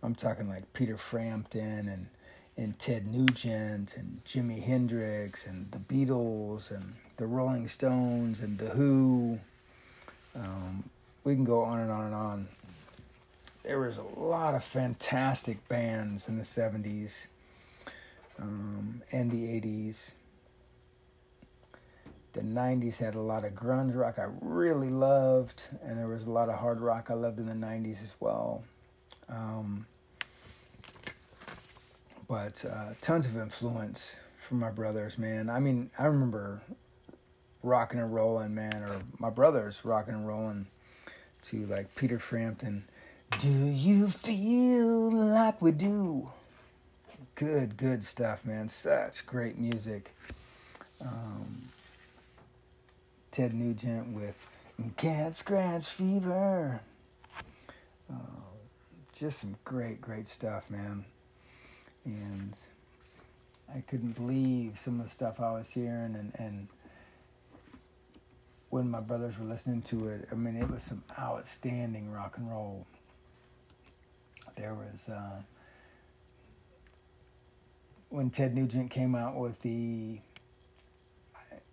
I'm 0.02 0.14
talking 0.14 0.48
like 0.48 0.72
Peter 0.72 0.96
Frampton 0.96 1.88
and 1.88 2.08
and 2.56 2.76
Ted 2.80 3.06
Nugent 3.06 3.96
and 3.96 4.20
Jimi 4.24 4.60
Hendrix 4.60 5.46
and 5.46 5.70
the 5.70 5.78
Beatles 5.78 6.72
and 6.72 6.96
the 7.16 7.26
Rolling 7.26 7.68
Stones 7.68 8.40
and 8.40 8.58
the 8.58 8.70
Who. 8.70 9.38
Um, 10.34 10.90
we 11.22 11.34
can 11.34 11.44
go 11.44 11.62
on 11.62 11.78
and 11.78 11.90
on 11.90 12.06
and 12.06 12.14
on. 12.14 12.48
There 13.68 13.80
was 13.80 13.98
a 13.98 14.02
lot 14.18 14.54
of 14.54 14.64
fantastic 14.64 15.68
bands 15.68 16.26
in 16.26 16.38
the 16.38 16.42
70s 16.42 17.26
um, 18.38 19.02
and 19.12 19.30
the 19.30 19.36
80s. 19.36 20.12
The 22.32 22.40
90s 22.40 22.96
had 22.96 23.14
a 23.14 23.20
lot 23.20 23.44
of 23.44 23.52
grunge 23.52 23.94
rock 23.94 24.18
I 24.18 24.28
really 24.40 24.88
loved, 24.88 25.64
and 25.82 25.98
there 25.98 26.08
was 26.08 26.24
a 26.24 26.30
lot 26.30 26.48
of 26.48 26.54
hard 26.54 26.80
rock 26.80 27.08
I 27.10 27.12
loved 27.12 27.40
in 27.40 27.44
the 27.44 27.52
90s 27.52 28.02
as 28.02 28.14
well. 28.20 28.64
Um, 29.28 29.86
but 32.26 32.64
uh, 32.64 32.94
tons 33.02 33.26
of 33.26 33.36
influence 33.36 34.16
from 34.48 34.60
my 34.60 34.70
brothers, 34.70 35.18
man. 35.18 35.50
I 35.50 35.60
mean, 35.60 35.90
I 35.98 36.06
remember 36.06 36.62
rocking 37.62 38.00
and 38.00 38.14
rolling, 38.14 38.54
man, 38.54 38.76
or 38.76 39.02
my 39.18 39.28
brothers 39.28 39.76
rocking 39.84 40.14
and 40.14 40.26
rolling 40.26 40.66
to 41.50 41.66
like 41.66 41.94
Peter 41.96 42.18
Frampton. 42.18 42.82
Do 43.36 43.48
you 43.48 44.08
feel 44.08 45.12
like 45.12 45.60
we 45.60 45.72
do? 45.72 46.30
Good, 47.34 47.76
good 47.76 48.02
stuff, 48.02 48.44
man. 48.44 48.68
Such 48.68 49.26
great 49.26 49.58
music. 49.58 50.14
Um, 51.00 51.68
Ted 53.30 53.54
Nugent 53.54 54.08
with 54.08 54.34
Cat 54.96 55.36
Scratch 55.36 55.86
Fever. 55.86 56.80
Uh, 58.10 58.14
just 59.16 59.40
some 59.40 59.56
great, 59.64 60.00
great 60.00 60.26
stuff, 60.26 60.64
man 60.70 61.04
and 62.08 62.56
I 63.74 63.80
couldn't 63.80 64.12
believe 64.12 64.78
some 64.82 65.00
of 65.00 65.08
the 65.08 65.14
stuff 65.14 65.40
I 65.40 65.52
was 65.52 65.68
hearing 65.68 66.14
and, 66.14 66.32
and 66.38 66.68
when 68.70 68.90
my 68.90 69.00
brothers 69.00 69.38
were 69.38 69.46
listening 69.46 69.82
to 69.82 70.08
it, 70.08 70.28
I 70.30 70.34
mean, 70.34 70.56
it 70.56 70.70
was 70.70 70.82
some 70.82 71.02
outstanding 71.18 72.12
rock 72.12 72.34
and 72.36 72.50
roll. 72.50 72.86
There 74.58 74.74
was, 74.74 75.08
uh, 75.08 75.40
when 78.08 78.30
Ted 78.30 78.56
Nugent 78.56 78.90
came 78.90 79.14
out 79.14 79.36
with 79.36 79.60
the, 79.62 80.18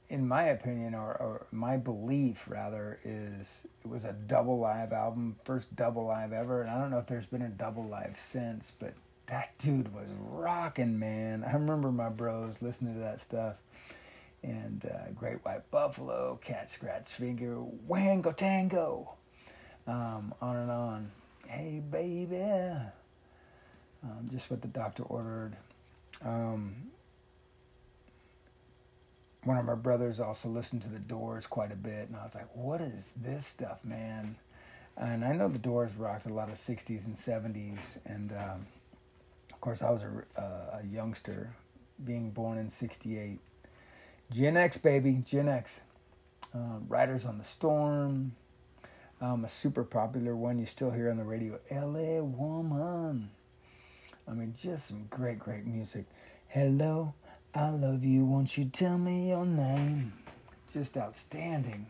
in 0.09 0.27
my 0.27 0.43
opinion, 0.43 0.93
or, 0.93 1.15
or 1.19 1.47
my 1.51 1.77
belief 1.77 2.37
rather, 2.47 2.99
is 3.03 3.47
it 3.83 3.87
was 3.87 4.05
a 4.05 4.13
double 4.13 4.59
live 4.59 4.93
album, 4.93 5.35
first 5.45 5.75
double 5.75 6.05
live 6.05 6.31
ever. 6.31 6.61
And 6.61 6.69
I 6.69 6.79
don't 6.79 6.91
know 6.91 6.99
if 6.99 7.07
there's 7.07 7.25
been 7.25 7.41
a 7.41 7.49
double 7.49 7.85
live 7.85 8.15
since, 8.31 8.73
but 8.79 8.93
that 9.27 9.57
dude 9.63 9.91
was 9.93 10.07
rocking, 10.19 10.99
man. 10.99 11.43
I 11.43 11.53
remember 11.53 11.91
my 11.91 12.09
bros 12.09 12.55
listening 12.61 12.93
to 12.93 12.99
that 12.99 13.23
stuff. 13.23 13.55
And 14.43 14.85
uh, 14.85 15.11
Great 15.15 15.43
White 15.43 15.71
Buffalo, 15.71 16.39
Cat 16.43 16.69
Scratch 16.69 17.09
Finger, 17.09 17.63
Wango 17.87 18.31
Tango, 18.31 19.15
um, 19.87 20.35
on 20.39 20.55
and 20.57 20.69
on. 20.69 21.11
Hey, 21.47 21.81
baby. 21.91 22.41
Um, 24.03 24.29
just 24.31 24.49
what 24.49 24.61
the 24.61 24.67
doctor 24.67 25.03
ordered. 25.03 25.55
Um, 26.23 26.75
one 29.43 29.57
of 29.57 29.65
my 29.65 29.75
brothers 29.75 30.19
also 30.19 30.49
listened 30.49 30.81
to 30.83 30.89
the 30.89 30.99
Doors 30.99 31.45
quite 31.45 31.71
a 31.71 31.75
bit, 31.75 32.07
and 32.07 32.15
I 32.15 32.23
was 32.23 32.35
like, 32.35 32.47
"What 32.55 32.81
is 32.81 33.05
this 33.15 33.45
stuff, 33.45 33.77
man?" 33.83 34.35
And 34.97 35.25
I 35.25 35.33
know 35.33 35.47
the 35.49 35.59
Doors 35.59 35.91
rocked 35.97 36.25
a 36.25 36.33
lot 36.33 36.49
of 36.49 36.57
'60s 36.57 37.05
and 37.05 37.15
'70s, 37.15 37.79
and 38.05 38.31
um, 38.31 38.65
course, 39.65 39.81
I 39.81 39.89
was 39.89 40.03
a, 40.03 40.39
uh, 40.39 40.79
a 40.79 40.85
youngster, 40.93 41.49
being 42.05 42.29
born 42.29 42.59
in 42.59 42.69
'68. 42.69 43.39
Gen 44.31 44.57
X, 44.57 44.77
baby, 44.77 45.23
Gen 45.25 45.49
X. 45.49 45.79
Uh, 46.53 46.77
Riders 46.87 47.25
on 47.25 47.39
the 47.39 47.43
Storm, 47.43 48.35
um, 49.21 49.45
a 49.45 49.49
super 49.49 49.83
popular 49.83 50.35
one 50.35 50.59
you 50.59 50.65
still 50.65 50.91
hear 50.91 51.09
on 51.09 51.17
the 51.17 51.23
radio. 51.23 51.59
LA 51.71 52.21
Woman. 52.21 53.29
I 54.27 54.31
mean, 54.33 54.55
just 54.61 54.87
some 54.87 55.05
great, 55.09 55.39
great 55.39 55.65
music. 55.65 56.05
Hello, 56.47 57.13
I 57.53 57.69
love 57.69 58.03
you. 58.03 58.25
Won't 58.25 58.57
you 58.57 58.65
tell 58.65 58.97
me 58.97 59.29
your 59.29 59.45
name? 59.45 60.13
Just 60.73 60.97
outstanding. 60.97 61.85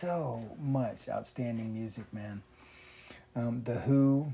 So 0.00 0.42
much 0.60 1.08
outstanding 1.08 1.72
music, 1.72 2.04
man. 2.12 2.42
Um, 3.34 3.62
the 3.64 3.74
Who, 3.74 4.32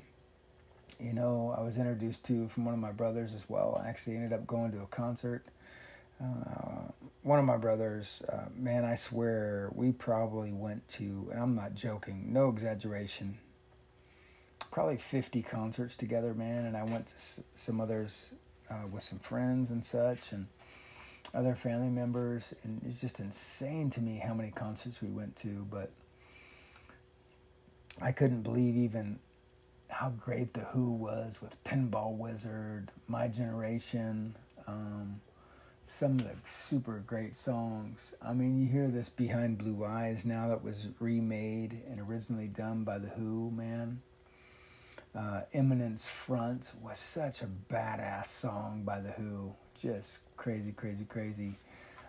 you 0.98 1.12
know, 1.12 1.54
I 1.56 1.62
was 1.62 1.76
introduced 1.76 2.24
to 2.24 2.48
from 2.48 2.64
one 2.64 2.74
of 2.74 2.80
my 2.80 2.92
brothers 2.92 3.34
as 3.34 3.42
well. 3.48 3.80
I 3.84 3.88
actually 3.88 4.16
ended 4.16 4.32
up 4.32 4.46
going 4.46 4.72
to 4.72 4.82
a 4.82 4.86
concert 4.86 5.44
uh, 6.22 6.92
one 7.22 7.38
of 7.38 7.44
my 7.44 7.56
brothers, 7.56 8.22
uh, 8.32 8.44
man, 8.54 8.84
I 8.84 8.96
swear 8.96 9.70
we 9.74 9.92
probably 9.92 10.52
went 10.52 10.86
to, 10.90 11.28
and 11.32 11.40
I'm 11.40 11.54
not 11.54 11.74
joking, 11.74 12.32
no 12.32 12.48
exaggeration, 12.48 13.38
probably 14.70 14.98
50 15.10 15.42
concerts 15.42 15.96
together, 15.96 16.34
man. 16.34 16.66
And 16.66 16.76
I 16.76 16.84
went 16.84 17.06
to 17.08 17.14
s- 17.14 17.40
some 17.54 17.80
others 17.80 18.12
uh, 18.70 18.86
with 18.90 19.04
some 19.04 19.18
friends 19.18 19.70
and 19.70 19.84
such, 19.84 20.32
and 20.32 20.46
other 21.34 21.54
family 21.54 21.88
members. 21.88 22.42
And 22.64 22.80
it's 22.88 23.00
just 23.00 23.20
insane 23.20 23.90
to 23.90 24.00
me 24.00 24.18
how 24.24 24.34
many 24.34 24.50
concerts 24.50 25.00
we 25.02 25.08
went 25.08 25.36
to. 25.36 25.66
But 25.70 25.90
I 28.00 28.12
couldn't 28.12 28.42
believe 28.42 28.76
even 28.76 29.18
how 29.88 30.10
great 30.10 30.54
The 30.54 30.60
Who 30.60 30.92
was 30.92 31.36
with 31.42 31.52
Pinball 31.64 32.16
Wizard, 32.16 32.90
My 33.06 33.28
Generation. 33.28 34.34
Um, 34.66 35.20
some 35.98 36.18
of 36.18 36.24
the 36.24 36.34
super 36.68 37.02
great 37.06 37.36
songs. 37.36 37.98
I 38.22 38.32
mean, 38.32 38.60
you 38.60 38.68
hear 38.68 38.88
this 38.88 39.08
Behind 39.08 39.58
Blue 39.58 39.84
Eyes 39.84 40.24
now 40.24 40.48
that 40.48 40.62
was 40.62 40.86
remade 41.00 41.80
and 41.90 42.00
originally 42.00 42.48
done 42.48 42.84
by 42.84 42.98
The 42.98 43.08
Who, 43.08 43.50
man. 43.50 44.00
Uh, 45.14 45.42
Eminence 45.52 46.04
Front 46.26 46.70
was 46.82 46.98
such 46.98 47.42
a 47.42 47.48
badass 47.72 48.28
song 48.28 48.82
by 48.84 49.00
The 49.00 49.10
Who. 49.10 49.52
Just 49.80 50.18
crazy, 50.36 50.72
crazy, 50.72 51.04
crazy. 51.04 51.54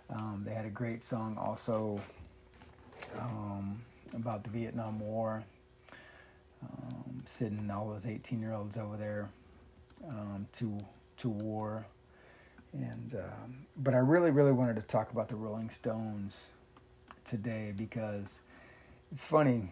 Um, 0.09 0.43
they 0.45 0.53
had 0.53 0.65
a 0.65 0.69
great 0.69 1.03
song 1.03 1.37
also 1.37 1.99
um, 3.19 3.81
about 4.13 4.43
the 4.43 4.49
Vietnam 4.49 4.99
War. 4.99 5.43
Um, 6.61 7.23
sending 7.37 7.69
all 7.69 7.89
those 7.89 8.05
18 8.05 8.39
year 8.39 8.53
olds 8.53 8.77
over 8.77 8.95
there 8.95 9.29
um, 10.07 10.47
to 10.59 10.77
to 11.17 11.29
war. 11.29 11.85
And 12.73 13.15
um, 13.15 13.57
but 13.77 13.93
I 13.93 13.97
really, 13.97 14.31
really 14.31 14.51
wanted 14.51 14.75
to 14.77 14.81
talk 14.83 15.11
about 15.11 15.29
the 15.29 15.35
Rolling 15.35 15.69
Stones 15.79 16.33
today 17.29 17.73
because 17.75 18.25
it's 19.11 19.23
funny 19.23 19.69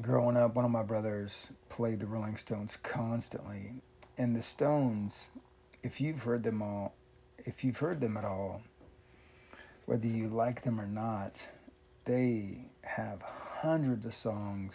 growing 0.00 0.36
up, 0.36 0.54
one 0.54 0.64
of 0.64 0.70
my 0.70 0.82
brothers 0.82 1.50
played 1.68 2.00
the 2.00 2.06
Rolling 2.06 2.36
Stones 2.36 2.76
constantly. 2.82 3.72
And 4.16 4.34
the 4.34 4.42
Stones, 4.42 5.12
if 5.82 6.00
you've 6.00 6.18
heard 6.18 6.42
them 6.42 6.62
all, 6.62 6.94
if 7.38 7.64
you've 7.64 7.76
heard 7.76 8.00
them 8.00 8.16
at 8.16 8.24
all, 8.24 8.62
whether 9.86 10.06
you 10.06 10.28
like 10.28 10.64
them 10.64 10.80
or 10.80 10.86
not, 10.86 11.36
they 12.04 12.58
have 12.82 13.20
hundreds 13.22 14.06
of 14.06 14.14
songs. 14.14 14.74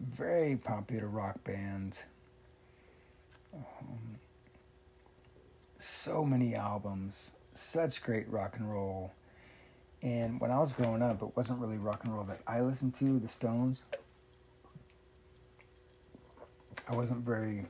Very 0.00 0.56
popular 0.56 1.08
rock 1.08 1.42
band. 1.44 1.96
Um, 3.54 4.18
so 5.86 6.24
many 6.24 6.54
albums, 6.54 7.32
such 7.54 8.02
great 8.02 8.28
rock 8.28 8.56
and 8.56 8.70
roll. 8.70 9.12
And 10.02 10.40
when 10.40 10.50
I 10.50 10.58
was 10.58 10.72
growing 10.72 11.02
up, 11.02 11.22
it 11.22 11.36
wasn't 11.36 11.58
really 11.60 11.78
rock 11.78 12.04
and 12.04 12.14
roll 12.14 12.24
that 12.24 12.40
I 12.46 12.60
listened 12.60 12.94
to, 12.96 13.18
the 13.18 13.28
Stones. 13.28 13.82
I 16.88 16.94
wasn't 16.94 17.24
very, 17.24 17.66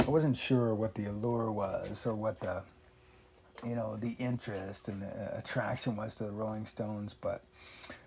I 0.00 0.10
wasn't 0.10 0.36
sure 0.36 0.74
what 0.74 0.94
the 0.94 1.04
allure 1.04 1.52
was 1.52 2.04
or 2.06 2.14
what 2.14 2.40
the, 2.40 2.62
you 3.64 3.76
know, 3.76 3.96
the 4.00 4.16
interest 4.18 4.88
and 4.88 5.02
the 5.02 5.06
uh, 5.06 5.38
attraction 5.38 5.94
was 5.94 6.14
to 6.16 6.24
the 6.24 6.32
Rolling 6.32 6.66
Stones. 6.66 7.14
But 7.20 7.44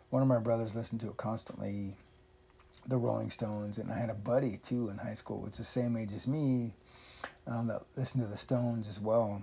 one 0.10 0.22
of 0.22 0.28
my 0.28 0.40
brothers 0.40 0.76
listened 0.76 1.00
to 1.02 1.08
it 1.08 1.18
constantly, 1.18 1.96
the 2.88 2.98
Rolling 2.98 3.32
Stones. 3.32 3.78
And 3.78 3.92
I 3.92 3.98
had 3.98 4.10
a 4.10 4.16
buddy 4.16 4.58
too 4.58 4.90
in 4.90 4.98
high 4.98 5.14
school, 5.14 5.40
which 5.40 5.54
is 5.54 5.60
the 5.60 5.66
same 5.66 5.96
age 5.96 6.12
as 6.14 6.28
me, 6.28 6.74
um, 7.50 7.68
that 7.68 7.82
listened 7.98 8.24
to 8.24 8.30
the 8.30 8.38
Stones 8.38 8.88
as 8.88 9.00
well. 9.00 9.42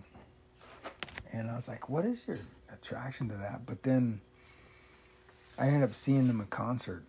And 1.32 1.50
I 1.50 1.56
was 1.56 1.68
like, 1.68 1.88
what 1.88 2.04
is 2.04 2.18
your 2.26 2.38
attraction 2.72 3.28
to 3.28 3.36
that? 3.36 3.66
But 3.66 3.82
then 3.82 4.20
I 5.58 5.66
ended 5.66 5.82
up 5.82 5.94
seeing 5.94 6.26
them 6.26 6.40
in 6.40 6.46
concert 6.46 7.02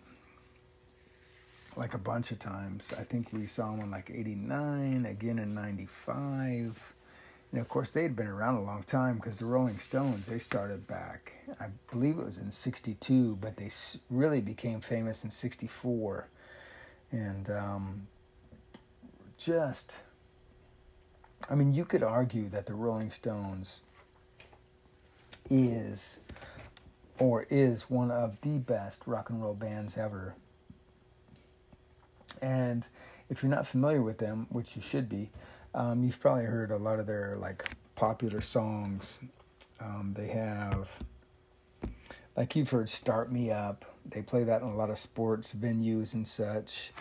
like 1.76 1.94
a 1.94 2.00
bunch 2.00 2.32
of 2.32 2.40
times. 2.40 2.86
I 2.98 3.04
think 3.04 3.32
we 3.32 3.46
saw 3.46 3.72
them 3.72 3.82
in 3.82 3.92
like 3.92 4.10
89, 4.10 5.06
again 5.06 5.40
in 5.40 5.54
95. 5.54 6.78
And 7.52 7.62
of 7.62 7.70
course, 7.70 7.92
they 7.92 8.04
had 8.04 8.16
been 8.16 8.28
around 8.28 8.56
a 8.56 8.64
long 8.64 8.84
time 8.84 9.16
because 9.16 9.38
the 9.38 9.46
Rolling 9.46 9.80
Stones, 9.80 10.26
they 10.26 10.40
started 10.40 10.86
back, 10.88 11.32
I 11.62 11.68
believe 11.92 12.18
it 12.18 12.26
was 12.26 12.40
in 12.40 12.52
62, 12.52 13.38
but 13.40 13.56
they 13.56 13.70
really 14.10 14.42
became 14.42 14.82
famous 14.82 15.24
in 15.24 15.32
64. 15.32 16.28
And 17.12 17.50
um, 17.52 18.08
just, 19.38 19.94
I 21.50 21.56
mean, 21.56 21.74
you 21.74 21.86
could 21.86 22.04
argue 22.04 22.50
that 22.50 22.66
the 22.66 22.74
Rolling 22.74 23.12
Stones 23.12 23.82
is 25.50 26.20
or 27.20 27.48
is 27.50 27.84
one 27.90 28.12
of 28.12 28.38
the 28.42 28.58
best 28.58 29.00
rock 29.06 29.30
and 29.30 29.42
roll 29.42 29.54
bands 29.54 29.98
ever. 29.98 30.36
And 32.42 32.84
if 33.30 33.42
you're 33.42 33.50
not 33.50 33.68
familiar 33.68 34.02
with 34.02 34.18
them, 34.18 34.48
which 34.50 34.76
you 34.76 34.82
should 34.82 35.10
be, 35.10 35.30
um, 35.74 36.04
you've 36.04 36.20
probably 36.20 36.44
heard 36.44 36.72
a 36.72 36.78
lot 36.78 37.00
of 37.00 37.08
their 37.08 37.38
like 37.40 37.66
popular 37.96 38.42
songs. 38.42 39.20
Um, 39.80 40.14
they 40.16 40.28
have, 40.28 40.90
like 42.36 42.56
you've 42.56 42.70
heard, 42.70 42.90
"Start 42.90 43.32
Me 43.32 43.52
Up." 43.52 43.86
They 44.06 44.22
play 44.22 44.44
that 44.44 44.62
in 44.62 44.68
a 44.68 44.76
lot 44.76 44.90
of 44.90 45.00
sports 45.00 45.54
venues 45.54 46.14
and 46.14 46.28
such. 46.28 46.92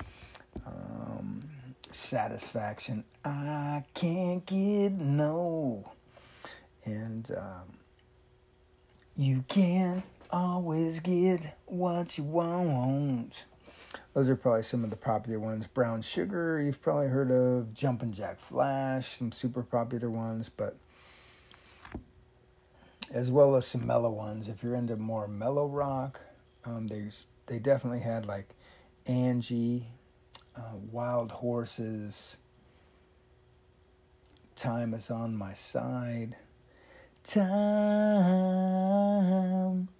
Satisfaction. 1.96 3.04
I 3.24 3.82
can't 3.94 4.44
get 4.46 4.92
no. 4.92 5.90
And 6.84 7.30
um, 7.36 7.78
you 9.16 9.44
can't 9.48 10.04
always 10.30 11.00
get 11.00 11.40
what 11.66 12.18
you 12.18 12.24
want. 12.24 13.34
Those 14.14 14.28
are 14.28 14.36
probably 14.36 14.62
some 14.62 14.84
of 14.84 14.90
the 14.90 14.96
popular 14.96 15.38
ones. 15.38 15.66
Brown 15.66 16.02
Sugar, 16.02 16.60
you've 16.60 16.80
probably 16.80 17.08
heard 17.08 17.30
of. 17.30 17.72
Jumpin' 17.74 18.12
Jack 18.12 18.40
Flash, 18.40 19.18
some 19.18 19.32
super 19.32 19.62
popular 19.62 20.10
ones, 20.10 20.48
but 20.48 20.76
as 23.10 23.30
well 23.30 23.56
as 23.56 23.66
some 23.66 23.86
mellow 23.86 24.10
ones. 24.10 24.48
If 24.48 24.62
you're 24.62 24.74
into 24.74 24.96
more 24.96 25.28
mellow 25.28 25.66
rock, 25.66 26.20
um, 26.64 26.86
they 26.86 27.04
they 27.46 27.58
definitely 27.58 28.00
had 28.00 28.26
like 28.26 28.48
Angie, 29.06 29.86
uh, 30.56 30.76
Wild 30.90 31.30
Horses, 31.30 32.36
Time 34.54 34.94
is 34.94 35.10
on 35.10 35.36
my 35.36 35.52
side. 35.52 36.34
Time 37.24 37.48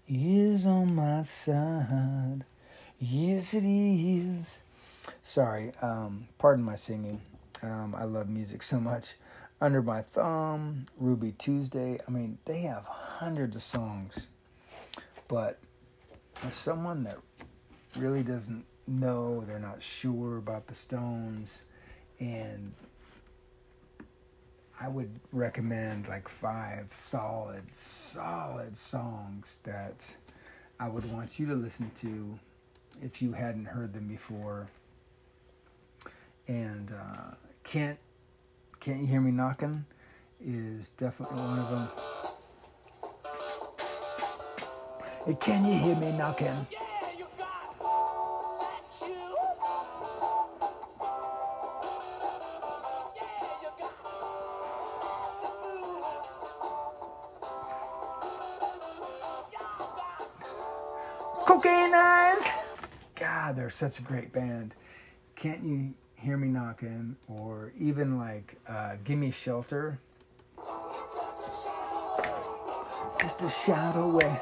is 0.09 0.65
on 0.65 0.95
my 0.95 1.21
side. 1.23 2.45
Yes, 2.99 3.53
it 3.53 3.65
is. 3.67 4.47
Sorry, 5.23 5.73
um, 5.83 6.27
pardon 6.39 6.65
my 6.65 6.77
singing. 6.77 7.21
Um, 7.63 7.95
I 7.95 8.05
love 8.05 8.31
music 8.31 8.63
so 8.63 8.81
much. 8.81 9.17
Under 9.61 9.83
My 9.83 10.01
Thumb, 10.03 10.87
Ruby 10.99 11.33
Tuesday. 11.33 11.99
I 12.07 12.11
mean, 12.11 12.39
they 12.47 12.61
have 12.61 12.85
hundreds 12.85 13.57
of 13.57 13.63
songs. 13.63 14.29
But 15.29 15.59
for 16.35 16.51
someone 16.51 17.05
that 17.05 17.19
really 17.95 18.23
doesn't 18.23 18.65
know, 18.87 19.45
they're 19.47 19.59
not 19.59 19.83
sure 19.83 20.39
about 20.39 20.67
the 20.67 20.75
Stones, 20.75 21.63
and 22.21 22.73
I 24.81 24.89
would 24.89 25.11
recommend 25.33 26.09
like 26.09 26.29
five 26.29 26.87
solid, 27.09 27.63
solid 27.75 28.77
songs 28.77 29.47
that 29.65 30.05
I 30.79 30.89
would 30.89 31.11
want 31.13 31.39
you 31.39 31.47
to 31.47 31.55
listen 31.55 31.91
to 32.03 32.39
if 33.03 33.23
you 33.23 33.33
hadn't 33.33 33.65
heard 33.65 33.93
them 33.93 34.07
before. 34.07 34.69
And 36.49 36.93
uh, 36.93 37.35
can't 37.65 37.99
can't 38.81 39.01
you 39.01 39.07
hear 39.07 39.21
me 39.21 39.33
knocking? 39.33 39.85
Is 40.45 40.91
definitely 40.99 41.39
one 41.39 41.59
of 41.59 41.71
them. 41.71 41.89
Can 45.41 45.65
you 45.65 45.79
hear 45.79 45.97
me 45.97 46.13
knocking? 46.13 46.67
They're 63.67 63.73
such 63.73 63.99
a 63.99 64.03
great 64.03 64.33
band. 64.33 64.77
Can't 65.35 65.65
you 65.65 65.93
hear 66.15 66.37
me 66.37 66.47
knocking? 66.47 67.17
Or 67.27 67.73
even 67.77 68.17
like 68.17 68.55
uh, 68.69 68.95
Gimme 69.03 69.33
Shelter. 69.33 69.99
Just 73.21 73.43
a 73.43 73.49
shout 73.49 73.97
away. 73.97 74.41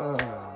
Uh, 0.00 0.53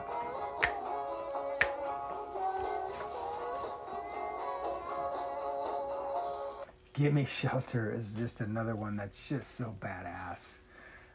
Gimme 6.98 7.24
Shelter 7.26 7.94
is 7.96 8.12
just 8.14 8.40
another 8.40 8.74
one 8.74 8.96
that's 8.96 9.16
just 9.28 9.56
so 9.56 9.72
badass. 9.80 10.40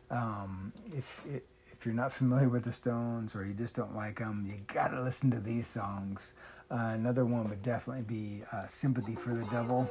Um, 0.10 0.72
if 0.96 1.06
if 1.26 1.86
you're 1.86 1.94
not 1.94 2.14
familiar 2.14 2.48
with 2.48 2.64
the 2.64 2.72
Stones 2.72 3.36
or 3.36 3.46
you 3.46 3.54
just 3.54 3.76
don't 3.76 3.94
like 3.94 4.20
them, 4.20 4.46
you 4.48 4.56
gotta 4.74 5.02
listen 5.02 5.30
to 5.32 5.42
these 5.42 5.68
songs. 5.68 6.32
Uh, 6.72 6.92
another 6.94 7.26
one 7.26 7.50
would 7.50 7.62
definitely 7.64 8.04
be 8.04 8.44
uh, 8.54 8.66
"Sympathy 8.68 9.16
for 9.16 9.36
the 9.36 9.44
Devil." 9.48 9.90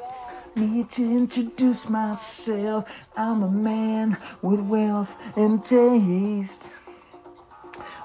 Need 0.57 0.88
to 0.92 1.05
introduce 1.05 1.87
myself. 1.90 2.87
I'm 3.14 3.42
a 3.42 3.50
man 3.50 4.16
with 4.40 4.61
wealth 4.61 5.14
and 5.37 5.62
taste. 5.62 6.70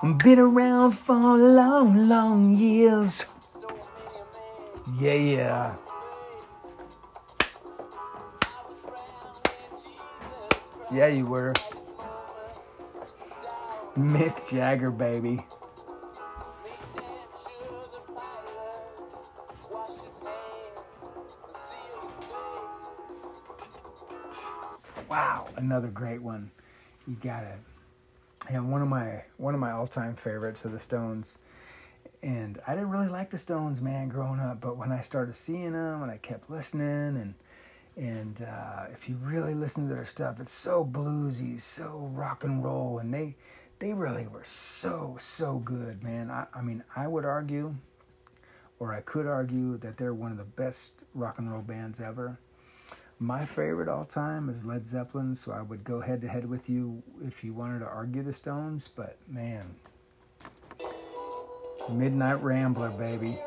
I've 0.04 0.18
been 0.18 0.40
around 0.40 1.00
for 1.00 1.38
long, 1.38 2.10
long 2.10 2.58
years. 2.58 3.24
Yeah, 5.00 5.14
yeah. 5.14 5.76
Yeah, 10.90 11.08
you 11.08 11.26
were. 11.26 11.54
Mick 13.98 14.50
Jagger, 14.50 14.90
baby. 14.90 15.46
Wow, 25.10 25.48
another 25.58 25.88
great 25.88 26.22
one. 26.22 26.52
You 27.06 27.16
got 27.16 27.44
it. 27.44 27.60
And 28.50 28.72
one 28.72 28.82
of 28.82 28.88
my 28.88 29.24
one 29.38 29.54
of 29.54 29.60
my 29.60 29.72
all-time 29.72 30.16
favorites 30.16 30.64
of 30.64 30.72
the 30.72 30.80
Stones. 30.80 31.38
And 32.24 32.62
I 32.66 32.76
didn't 32.76 32.92
really 32.92 33.10
like 33.10 33.30
the 33.30 33.38
Stones, 33.38 33.82
man, 33.82 34.08
growing 34.08 34.40
up. 34.40 34.62
But 34.62 34.78
when 34.78 34.92
I 34.92 35.02
started 35.02 35.36
seeing 35.36 35.74
them, 35.74 36.02
and 36.02 36.10
I 36.10 36.18
kept 36.18 36.50
listening, 36.50 37.18
and 37.18 37.34
and 37.98 38.46
uh, 38.48 38.86
if 38.94 39.10
you 39.10 39.18
really 39.24 39.56
listen 39.56 39.88
to 39.88 39.94
their 39.94 40.06
stuff, 40.06 40.40
it's 40.40 40.52
so 40.52 40.88
bluesy, 40.90 41.60
so 41.60 42.10
rock 42.14 42.44
and 42.44 42.64
roll, 42.64 43.00
and 43.00 43.12
they 43.12 43.36
they 43.80 43.94
really 43.94 44.28
were 44.28 44.46
so 44.46 45.18
so 45.20 45.58
good, 45.66 46.04
man. 46.04 46.30
I, 46.30 46.46
I 46.54 46.62
mean, 46.62 46.84
I 46.96 47.08
would 47.08 47.26
argue, 47.26 47.74
or 48.80 48.94
I 48.94 49.02
could 49.02 49.26
argue 49.26 49.78
that 49.80 49.98
they're 49.98 50.14
one 50.14 50.32
of 50.32 50.38
the 50.38 50.44
best 50.44 51.04
rock 51.16 51.40
and 51.40 51.52
roll 51.52 51.62
bands 51.62 52.00
ever. 52.00 52.38
My 53.20 53.46
favorite 53.46 53.90
all 53.90 54.06
time 54.06 54.48
is 54.48 54.64
Led 54.64 54.88
Zeppelin, 54.88 55.34
so 55.34 55.52
I 55.52 55.64
would 55.64 55.84
go 55.84 56.00
head 56.00 56.22
to 56.22 56.28
head 56.28 56.48
with 56.48 56.70
you 56.70 57.02
if 57.26 57.44
you 57.44 57.52
wanted 57.52 57.80
to 57.80 57.88
argue 57.88 58.22
the 58.22 58.34
Stones. 58.34 58.90
But 58.96 59.18
man, 59.28 59.74
Midnight 61.90 62.44
Rambler, 62.44 62.92
baby. 62.92 63.40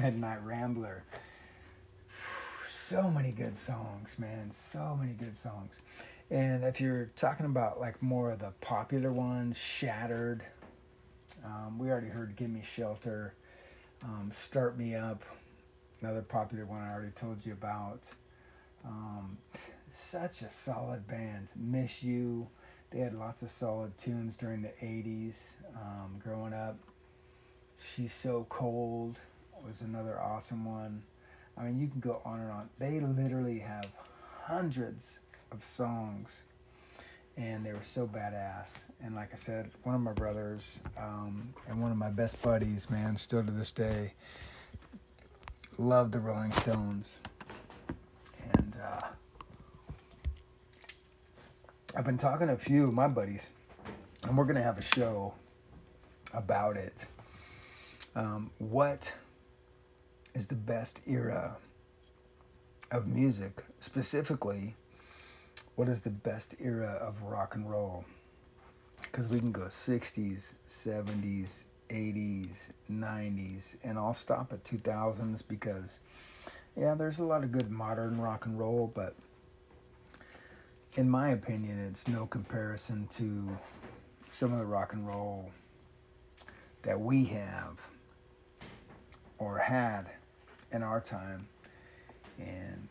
Midnight 0.00 0.42
Rambler. 0.46 1.02
So 2.88 3.10
many 3.10 3.32
good 3.32 3.58
songs, 3.58 4.14
man. 4.16 4.50
So 4.50 4.96
many 4.98 5.12
good 5.12 5.36
songs. 5.36 5.72
And 6.30 6.64
if 6.64 6.80
you're 6.80 7.10
talking 7.16 7.44
about 7.44 7.80
like 7.80 8.02
more 8.02 8.30
of 8.30 8.38
the 8.38 8.52
popular 8.62 9.12
ones, 9.12 9.58
Shattered, 9.58 10.42
um, 11.44 11.78
we 11.78 11.90
already 11.90 12.08
heard 12.08 12.34
Give 12.36 12.48
Me 12.48 12.62
Shelter, 12.74 13.34
um, 14.02 14.32
Start 14.46 14.78
Me 14.78 14.94
Up, 14.94 15.22
another 16.00 16.22
popular 16.22 16.64
one 16.64 16.80
I 16.80 16.94
already 16.94 17.12
told 17.20 17.44
you 17.44 17.52
about. 17.52 18.00
Um, 18.86 19.36
such 20.10 20.40
a 20.40 20.50
solid 20.50 21.06
band. 21.08 21.48
Miss 21.54 22.02
You, 22.02 22.48
they 22.90 23.00
had 23.00 23.12
lots 23.12 23.42
of 23.42 23.50
solid 23.50 23.92
tunes 23.98 24.34
during 24.36 24.62
the 24.62 24.72
80s 24.82 25.34
um, 25.76 26.18
growing 26.24 26.54
up. 26.54 26.78
She's 27.94 28.14
So 28.14 28.46
Cold 28.48 29.18
was 29.66 29.80
another 29.80 30.18
awesome 30.20 30.64
one. 30.64 31.02
I 31.56 31.64
mean, 31.64 31.80
you 31.80 31.88
can 31.88 32.00
go 32.00 32.20
on 32.24 32.40
and 32.40 32.50
on. 32.50 32.68
They 32.78 33.00
literally 33.00 33.58
have 33.58 33.86
hundreds 34.42 35.04
of 35.52 35.62
songs, 35.62 36.42
and 37.36 37.64
they 37.64 37.72
were 37.72 37.84
so 37.84 38.06
badass. 38.06 38.66
And 39.02 39.14
like 39.14 39.30
I 39.32 39.44
said, 39.44 39.70
one 39.82 39.94
of 39.94 40.00
my 40.00 40.12
brothers 40.12 40.80
um, 40.96 41.52
and 41.68 41.80
one 41.80 41.90
of 41.90 41.96
my 41.96 42.10
best 42.10 42.40
buddies, 42.42 42.88
man, 42.90 43.16
still 43.16 43.44
to 43.44 43.50
this 43.50 43.72
day, 43.72 44.12
love 45.78 46.12
the 46.12 46.20
Rolling 46.20 46.52
Stones. 46.52 47.16
And 48.54 48.74
uh, 48.82 49.06
I've 51.96 52.04
been 52.04 52.18
talking 52.18 52.46
to 52.46 52.54
a 52.54 52.58
few 52.58 52.84
of 52.84 52.94
my 52.94 53.08
buddies, 53.08 53.42
and 54.22 54.36
we're 54.36 54.44
gonna 54.44 54.62
have 54.62 54.78
a 54.78 54.82
show 54.82 55.34
about 56.32 56.76
it. 56.76 56.94
Um, 58.14 58.50
what 58.58 59.10
is 60.34 60.46
the 60.46 60.54
best 60.54 61.00
era 61.06 61.56
of 62.90 63.06
music. 63.06 63.64
Specifically, 63.80 64.74
what 65.76 65.88
is 65.88 66.00
the 66.02 66.10
best 66.10 66.54
era 66.60 66.98
of 67.00 67.22
rock 67.22 67.54
and 67.54 67.70
roll? 67.70 68.04
Because 69.02 69.28
we 69.28 69.38
can 69.38 69.52
go 69.52 69.62
60s, 69.62 70.52
70s, 70.68 71.64
80s, 71.88 72.70
90s, 72.90 73.76
and 73.82 73.98
I'll 73.98 74.14
stop 74.14 74.52
at 74.52 74.62
2000s 74.64 75.42
because, 75.48 75.98
yeah, 76.76 76.94
there's 76.94 77.18
a 77.18 77.24
lot 77.24 77.42
of 77.42 77.50
good 77.50 77.70
modern 77.70 78.20
rock 78.20 78.46
and 78.46 78.58
roll, 78.58 78.92
but 78.94 79.14
in 80.96 81.08
my 81.08 81.30
opinion, 81.30 81.78
it's 81.88 82.08
no 82.08 82.26
comparison 82.26 83.08
to 83.16 83.58
some 84.28 84.52
of 84.52 84.58
the 84.58 84.64
rock 84.64 84.92
and 84.92 85.06
roll 85.06 85.50
that 86.82 86.98
we 87.00 87.24
have 87.24 87.78
or 89.38 89.58
had 89.58 90.06
in 90.72 90.82
our 90.82 91.00
time. 91.00 91.48
And 92.38 92.88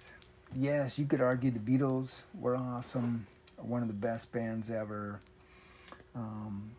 yes, 0.55 0.97
you 0.97 1.05
could 1.05 1.21
argue 1.21 1.51
the 1.51 1.59
Beatles 1.59 2.11
were 2.33 2.55
awesome, 2.55 3.25
one 3.57 3.81
of 3.81 3.87
the 3.87 3.93
best 3.93 4.31
bands 4.31 4.69
ever. 4.69 5.19
Um, 6.15 6.71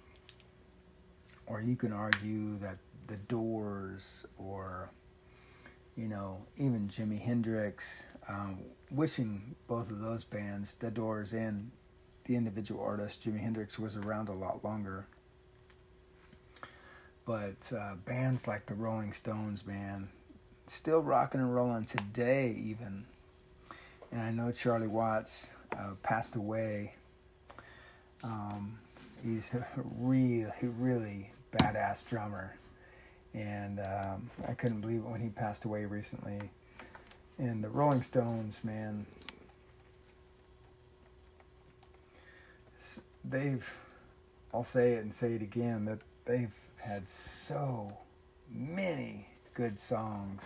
or 1.47 1.61
you 1.61 1.77
can 1.77 1.93
argue 1.93 2.59
that 2.59 2.79
the 3.09 3.17
Doors 3.17 4.25
or 4.39 4.91
you 5.97 6.07
know 6.09 6.39
even 6.57 6.89
Jimi 6.89 7.21
Hendrix. 7.21 8.05
Um, 8.29 8.61
wishing 8.91 9.57
both 9.67 9.91
of 9.91 9.99
those 10.01 10.23
bands, 10.25 10.77
the 10.79 10.91
Doors 10.91 11.33
and 11.33 11.71
the 12.27 12.37
individual 12.37 12.83
artist 12.83 13.25
Jimi 13.25 13.41
Hendrix, 13.41 13.79
was 13.79 13.97
around 13.97 14.29
a 14.29 14.33
lot 14.33 14.65
longer. 14.65 15.07
But 17.27 17.57
uh, 17.77 17.95
bands 18.07 18.47
like 18.47 18.67
the 18.67 18.75
Rolling 18.75 19.13
Stones, 19.13 19.67
man, 19.67 20.09
still 20.71 21.01
rocking 21.01 21.41
and 21.41 21.55
rolling 21.55 21.85
today, 21.85 22.57
even. 22.65 23.05
And 24.13 24.23
I 24.23 24.31
know 24.31 24.53
Charlie 24.53 24.87
Watts 24.87 25.49
uh, 25.73 25.95
passed 26.03 26.37
away. 26.37 26.95
Um, 28.23 28.79
he's 29.23 29.45
a 29.55 29.67
really, 29.99 30.47
really 30.63 31.31
badass 31.53 31.99
drummer, 32.09 32.57
and 33.35 33.81
um, 33.81 34.31
I 34.49 34.55
couldn't 34.55 34.81
believe 34.81 34.99
it 34.99 35.09
when 35.09 35.21
he 35.21 35.29
passed 35.29 35.65
away 35.65 35.85
recently. 35.85 36.41
And 37.39 37.65
the 37.65 37.69
Rolling 37.69 38.03
Stones, 38.03 38.57
man, 38.63 39.07
they've, 43.25 43.67
I'll 44.53 44.65
say 44.65 44.95
it 44.95 45.03
and 45.03 45.13
say 45.13 45.35
it 45.35 45.43
again, 45.43 45.85
that 45.87 45.99
they've 46.27 46.53
had 46.77 47.09
so 47.09 47.93
many 48.53 49.27
good 49.55 49.79
songs 49.79 50.43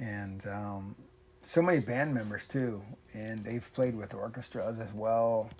and 0.00 0.46
um, 0.46 0.94
so 1.42 1.62
many 1.62 1.80
band 1.80 2.14
members 2.14 2.42
too, 2.48 2.82
and 3.14 3.44
they've 3.44 3.64
played 3.74 3.96
with 3.96 4.14
orchestras 4.14 4.80
as 4.80 4.92
well. 4.92 5.50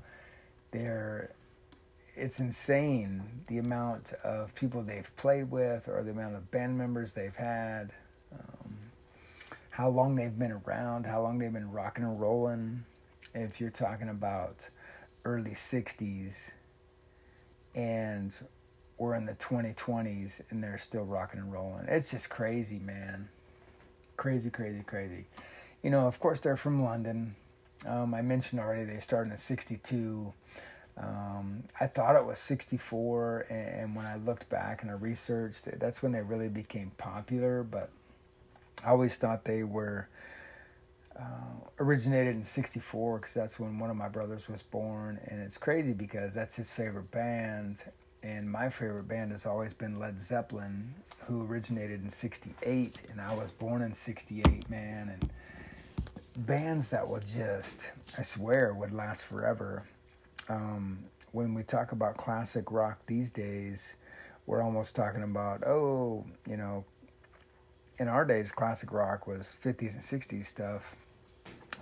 They're 0.71 1.31
it's 2.15 2.41
insane 2.41 3.23
the 3.47 3.59
amount 3.59 4.13
of 4.25 4.53
people 4.57 4.83
they've 4.83 5.09
played 5.17 5.51
with 5.51 5.89
or 5.89 6.03
the 6.03 6.11
amount 6.11 6.35
of 6.35 6.51
band 6.51 6.77
members 6.77 7.13
they've 7.13 7.37
had, 7.37 7.93
um, 8.33 8.77
how 9.71 9.89
long 9.89 10.17
they've 10.17 10.37
been 10.37 10.61
around, 10.67 11.07
how 11.07 11.23
long 11.23 11.39
they've 11.39 11.53
been 11.53 11.71
rocking 11.71 12.03
and 12.03 12.21
rolling. 12.21 12.85
If 13.35 13.61
you're 13.61 13.71
talking 13.71 14.09
about 14.09 14.57
early 15.25 15.53
60s 15.53 16.51
and 17.77 18.35
we're 18.99 19.15
in 19.15 19.25
the 19.25 19.35
2020s 19.35 20.41
and 20.51 20.63
they're 20.63 20.81
still 20.83 21.05
rocking 21.05 21.39
and 21.39 21.53
rolling, 21.53 21.85
it's 21.87 22.11
just 22.11 22.29
crazy, 22.29 22.81
man 22.81 23.29
crazy, 24.19 24.51
crazy, 24.51 24.83
crazy. 24.83 25.25
You 25.83 25.89
know, 25.89 26.07
of 26.07 26.21
course, 26.21 26.41
they're 26.41 26.59
from 26.59 26.85
London. 26.85 27.35
Um, 27.87 28.13
I 28.13 28.21
mentioned 28.21 28.61
already 28.61 28.85
they 28.85 29.01
started 29.01 29.33
in 29.33 29.39
'62. 29.39 30.35
Um, 30.99 31.63
I 31.81 31.87
thought 31.87 32.17
it 32.17 32.27
was 32.27 32.41
64, 32.41 33.47
and, 33.51 33.95
when 33.95 34.05
I 34.05 34.17
looked 34.17 34.49
back 34.49 34.83
and 34.83 34.91
I 34.91 34.95
researched 34.95 35.69
it, 35.69 35.79
that's 35.79 36.03
when 36.03 36.11
they 36.11 36.21
really 36.21 36.49
became 36.49 36.91
popular. 36.99 37.63
But 37.63 37.91
I 38.85 38.91
always 38.91 39.15
thought 39.15 39.45
they 39.45 39.63
were 39.63 40.09
uh, 41.17 41.69
originated 41.79 42.35
in 42.35 42.43
64 42.43 43.19
because 43.19 43.35
that's 43.35 43.61
when 43.61 43.79
one 43.79 43.91
of 43.91 43.97
my 43.97 44.09
brothers 44.09 44.49
was 44.49 44.63
born. 44.63 45.21
And 45.29 45.41
it's 45.41 45.57
crazy 45.57 45.93
because 45.93 46.35
that's 46.35 46.57
his 46.57 46.69
favorite 46.69 47.11
band. 47.13 47.77
And 48.23 48.51
my 48.51 48.69
favorite 48.69 49.07
band 49.09 49.33
has 49.33 49.47
always 49.47 49.73
been 49.73 49.99
Led 49.99 50.23
Zeppelin, 50.23 50.93
who 51.27 51.47
originated 51.47 52.03
in 52.03 52.11
68. 52.11 52.97
And 53.11 53.21
I 53.21 53.35
was 53.35 53.51
born 53.53 53.83
in 53.83 53.93
68, 53.93 54.69
man. 54.69 55.11
And 55.11 56.47
bands 56.47 56.89
that 56.89 57.09
will 57.09 57.21
just, 57.21 57.79
I 58.17 58.23
swear, 58.23 58.75
would 58.75 58.93
last 58.93 59.23
forever. 59.23 59.85
Um, 60.49 60.99
when 61.33 61.55
we 61.55 61.63
talk 61.63 61.93
about 61.93 62.17
classic 62.17 62.73
rock 62.73 62.99
these 63.07 63.31
days, 63.31 63.95
we're 64.47 64.63
almost 64.63 64.95
talking 64.97 65.23
about, 65.23 65.65
oh, 65.67 66.25
you 66.49 66.57
know, 66.57 66.85
in 67.99 68.09
our 68.09 68.25
days, 68.25 68.51
classic 68.53 68.93
rock 68.93 69.27
was 69.27 69.55
50s 69.65 69.93
and 69.95 70.03
60s 70.03 70.47
stuff. 70.47 70.83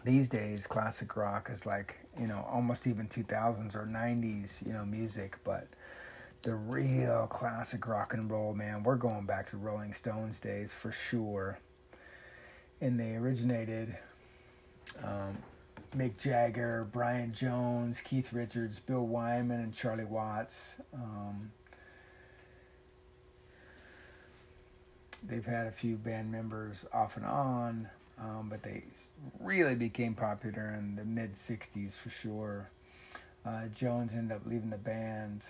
These 0.05 0.29
days, 0.29 0.67
classic 0.67 1.17
rock 1.17 1.51
is 1.53 1.67
like, 1.67 1.97
you 2.19 2.27
know, 2.27 2.47
almost 2.51 2.87
even 2.87 3.09
2000s 3.09 3.75
or 3.75 3.87
90s, 3.87 4.65
you 4.65 4.73
know, 4.73 4.85
music. 4.85 5.37
But 5.45 5.69
the 6.47 6.55
real 6.55 7.27
classic 7.29 7.89
rock 7.89 8.15
and 8.15 8.31
roll, 8.31 8.55
man, 8.55 8.85
we're 8.85 8.95
going 8.95 9.27
back 9.27 9.51
to 9.51 9.57
Rolling 9.57 9.93
Stones 9.95 10.39
days 10.39 10.71
for 10.81 10.93
sure. 10.93 11.59
And 12.81 13.01
they 13.01 13.17
originated 13.17 13.97
um, 15.03 15.37
Mick 15.97 16.17
Jagger, 16.19 16.87
Brian 16.93 17.35
Jones, 17.35 17.99
Keith 18.05 18.33
Richards, 18.33 18.79
Bill 18.79 19.05
Wyman, 19.05 19.59
and 19.59 19.75
Charlie 19.75 20.05
Watts. 20.05 20.55
Um, 20.95 21.51
they've 25.29 25.45
had 25.45 25.67
a 25.67 25.73
few 25.73 25.97
band 25.97 26.31
members 26.31 26.77
off 26.93 27.17
and 27.17 27.27
on, 27.27 27.89
um, 28.21 28.47
but 28.49 28.63
they 28.63 28.85
really 29.41 29.75
became 29.75 30.15
popular 30.15 30.77
in 30.79 30.95
the 30.95 31.05
mid 31.05 31.35
60s 31.35 31.95
for 31.95 32.11
sure. 32.11 32.71
Uh, 33.45 33.63
Jones 33.75 34.13
ended 34.13 34.37
up 34.37 34.43
leaving 34.47 34.71
the 34.71 34.77
band, 34.77 35.41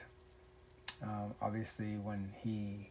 um, 1.02 1.34
obviously, 1.40 1.96
when 1.96 2.32
he 2.42 2.90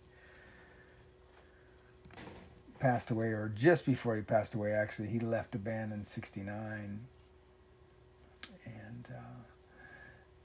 passed 2.80 3.10
away, 3.10 3.28
or 3.28 3.52
just 3.56 3.86
before 3.86 4.16
he 4.16 4.22
passed 4.22 4.54
away, 4.54 4.74
actually, 4.74 5.08
he 5.08 5.20
left 5.20 5.52
the 5.52 5.58
band 5.58 5.94
in 5.94 6.06
69. 6.06 7.00
And 8.66 9.08
uh, 9.10 9.44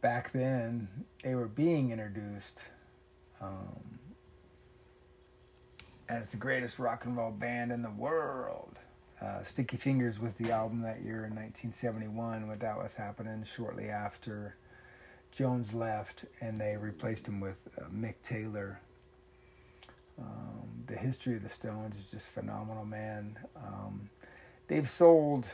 back 0.01 0.33
then, 0.33 0.89
they 1.23 1.35
were 1.35 1.49
being 1.49 1.91
introduced. 1.91 2.61
Um, 3.41 4.01
as 6.11 6.29
the 6.29 6.37
greatest 6.37 6.79
rock 6.79 7.05
and 7.05 7.17
roll 7.17 7.31
band 7.31 7.71
in 7.71 7.83
the 7.83 7.91
world. 7.91 8.79
Uh, 9.23 9.45
Sticky 9.45 9.77
Fingers 9.77 10.19
was 10.19 10.33
the 10.39 10.51
album 10.51 10.83
that 10.83 11.03
year 11.03 11.25
in 11.27 11.35
1971 11.35 12.49
when 12.49 12.59
that 12.59 12.77
was 12.77 12.93
happening 12.95 13.47
shortly 13.57 13.89
after 13.89 14.57
Jones 15.33 15.73
left 15.73 16.25
and 16.41 16.61
they 16.61 16.77
replaced 16.77 17.27
him 17.27 17.41
with 17.41 17.57
uh, 17.79 17.85
Mick 17.95 18.15
Taylor. 18.27 18.81
Um, 20.19 20.85
the 20.87 20.97
history 20.97 21.37
of 21.37 21.43
the 21.43 21.49
Stones 21.49 21.95
is 21.97 22.11
just 22.11 22.27
phenomenal, 22.27 22.85
man. 22.85 23.39
Um, 23.57 24.11
they've 24.69 24.91
sold 24.91 25.47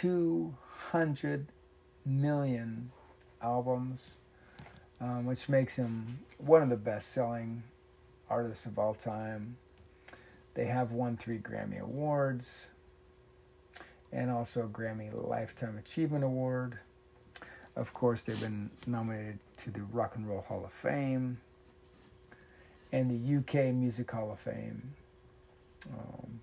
200 0.00 1.46
million 2.04 2.90
albums, 3.42 4.12
um, 5.00 5.26
which 5.26 5.48
makes 5.48 5.76
them 5.76 6.18
one 6.38 6.62
of 6.62 6.68
the 6.68 6.76
best 6.76 7.12
selling 7.12 7.62
artists 8.28 8.66
of 8.66 8.78
all 8.78 8.94
time. 8.94 9.56
They 10.54 10.66
have 10.66 10.92
won 10.92 11.16
three 11.16 11.38
Grammy 11.38 11.80
Awards 11.80 12.66
and 14.12 14.30
also 14.30 14.62
a 14.62 14.68
Grammy 14.68 15.10
Lifetime 15.12 15.76
Achievement 15.78 16.24
Award. 16.24 16.78
Of 17.76 17.92
course, 17.92 18.22
they've 18.22 18.40
been 18.40 18.70
nominated 18.86 19.38
to 19.58 19.70
the 19.70 19.82
Rock 19.92 20.16
and 20.16 20.28
Roll 20.28 20.42
Hall 20.42 20.64
of 20.64 20.72
Fame 20.82 21.38
and 22.92 23.10
the 23.10 23.36
UK 23.38 23.74
Music 23.74 24.10
Hall 24.10 24.30
of 24.30 24.38
Fame. 24.40 24.94
Um, 25.92 26.40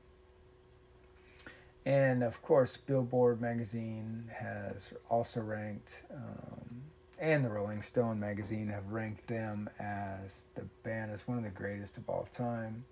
and 1.86 2.24
of 2.24 2.42
course, 2.42 2.78
Billboard 2.86 3.42
magazine 3.42 4.30
has 4.38 4.90
also 5.10 5.40
ranked 5.40 5.94
um, 6.14 6.82
and 7.22 7.46
the 7.46 7.50
Rolling 7.50 7.84
Stone 7.84 8.20
magazine 8.20 8.68
have 8.68 8.88
ranked 8.90 9.28
them 9.28 9.70
as 9.80 10.42
the 10.56 10.64
band 10.84 11.12
as 11.12 11.20
one 11.28 11.38
of 11.38 11.44
the 11.44 11.52
greatest 11.52 11.96
of 11.98 12.10
all 12.10 12.28
time. 12.36 12.84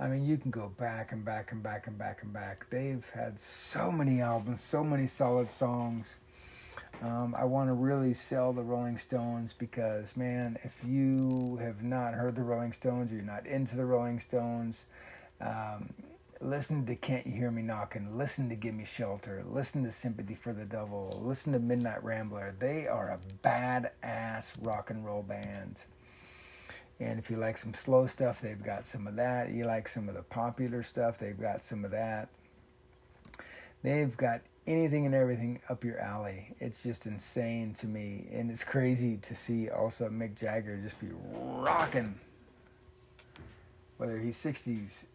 I 0.00 0.06
mean, 0.06 0.24
you 0.24 0.38
can 0.38 0.50
go 0.50 0.72
back 0.78 1.12
and 1.12 1.24
back 1.24 1.52
and 1.52 1.62
back 1.62 1.86
and 1.86 1.98
back 1.98 2.22
and 2.22 2.32
back. 2.32 2.66
They've 2.70 3.04
had 3.12 3.38
so 3.38 3.92
many 3.92 4.22
albums, 4.22 4.62
so 4.62 4.82
many 4.82 5.06
solid 5.06 5.50
songs. 5.50 6.06
Um, 7.00 7.34
I 7.38 7.44
want 7.44 7.68
to 7.68 7.74
really 7.74 8.12
sell 8.12 8.52
the 8.52 8.62
Rolling 8.62 8.98
Stones 8.98 9.54
because, 9.56 10.16
man, 10.16 10.58
if 10.64 10.72
you 10.84 11.58
have 11.62 11.82
not 11.82 12.14
heard 12.14 12.34
the 12.34 12.42
Rolling 12.42 12.72
Stones, 12.72 13.12
or 13.12 13.14
you're 13.14 13.24
not 13.24 13.46
into 13.46 13.76
the 13.76 13.84
Rolling 13.84 14.18
Stones, 14.18 14.84
um, 15.40 15.92
Listen 16.40 16.86
to 16.86 16.94
Can't 16.94 17.26
You 17.26 17.32
Hear 17.32 17.50
Me 17.50 17.62
Knocking. 17.62 18.16
Listen 18.16 18.48
to 18.48 18.54
Give 18.54 18.72
Me 18.72 18.84
Shelter. 18.84 19.42
Listen 19.50 19.82
to 19.82 19.90
Sympathy 19.90 20.36
for 20.36 20.52
the 20.52 20.64
Devil. 20.64 21.20
Listen 21.24 21.52
to 21.52 21.58
Midnight 21.58 22.04
Rambler. 22.04 22.54
They 22.60 22.86
are 22.86 23.10
a 23.10 23.18
badass 23.44 24.46
rock 24.62 24.90
and 24.90 25.04
roll 25.04 25.22
band. 25.22 25.80
And 27.00 27.18
if 27.18 27.28
you 27.28 27.38
like 27.38 27.58
some 27.58 27.74
slow 27.74 28.06
stuff, 28.06 28.40
they've 28.40 28.62
got 28.62 28.86
some 28.86 29.08
of 29.08 29.16
that. 29.16 29.50
You 29.50 29.64
like 29.64 29.88
some 29.88 30.08
of 30.08 30.14
the 30.14 30.22
popular 30.22 30.84
stuff, 30.84 31.18
they've 31.18 31.40
got 31.40 31.64
some 31.64 31.84
of 31.84 31.90
that. 31.90 32.28
They've 33.82 34.16
got 34.16 34.40
anything 34.68 35.06
and 35.06 35.14
everything 35.14 35.60
up 35.70 35.82
your 35.82 35.98
alley. 35.98 36.54
It's 36.60 36.82
just 36.82 37.06
insane 37.06 37.74
to 37.80 37.86
me. 37.86 38.28
And 38.32 38.50
it's 38.50 38.62
crazy 38.62 39.16
to 39.22 39.34
see 39.34 39.70
also 39.70 40.08
Mick 40.08 40.38
Jagger 40.38 40.76
just 40.76 41.00
be 41.00 41.08
rocking. 41.32 42.14
Whether 43.96 44.18
he's 44.18 44.36
60s, 44.36 45.06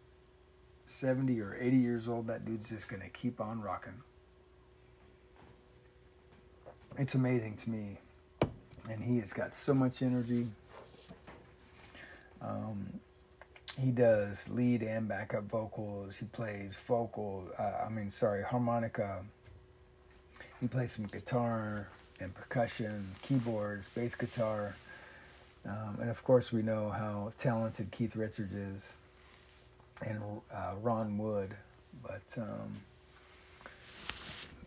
70 0.86 1.40
or 1.40 1.56
80 1.58 1.76
years 1.76 2.08
old, 2.08 2.26
that 2.26 2.44
dude's 2.44 2.68
just 2.68 2.88
going 2.88 3.02
to 3.02 3.08
keep 3.08 3.40
on 3.40 3.62
rocking. 3.62 3.94
It's 6.98 7.14
amazing 7.14 7.56
to 7.56 7.70
me. 7.70 7.98
And 8.90 9.02
he 9.02 9.18
has 9.18 9.32
got 9.32 9.54
so 9.54 9.72
much 9.72 10.02
energy. 10.02 10.48
Um, 12.42 12.86
he 13.78 13.90
does 13.90 14.46
lead 14.50 14.82
and 14.82 15.08
backup 15.08 15.44
vocals. 15.44 16.14
He 16.18 16.26
plays 16.26 16.74
vocal, 16.86 17.44
uh, 17.58 17.86
I 17.86 17.88
mean, 17.88 18.10
sorry, 18.10 18.42
harmonica. 18.42 19.22
He 20.64 20.68
plays 20.68 20.92
some 20.92 21.04
guitar 21.04 21.88
and 22.20 22.34
percussion, 22.34 23.14
keyboards, 23.20 23.86
bass 23.94 24.14
guitar. 24.14 24.74
Um, 25.66 25.98
and 26.00 26.08
of 26.08 26.24
course, 26.24 26.52
we 26.52 26.62
know 26.62 26.88
how 26.88 27.34
talented 27.38 27.90
Keith 27.90 28.16
Richards 28.16 28.54
is 28.54 28.82
and 30.00 30.22
uh, 30.50 30.72
Ron 30.80 31.18
Wood, 31.18 31.54
but 32.02 32.22
um, 32.38 32.80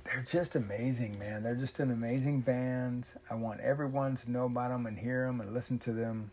they're 0.03 0.23
just 0.31 0.55
amazing, 0.55 1.17
man. 1.17 1.41
They're 1.41 1.55
just 1.55 1.79
an 1.79 1.89
amazing 1.89 2.41
band. 2.41 3.07
I 3.31 3.33
want 3.33 3.59
everyone 3.61 4.17
to 4.17 4.31
know 4.31 4.45
about 4.45 4.69
them 4.69 4.85
and 4.85 4.99
hear 4.99 5.25
them 5.25 5.41
and 5.41 5.51
listen 5.51 5.79
to 5.79 5.93
them. 5.93 6.29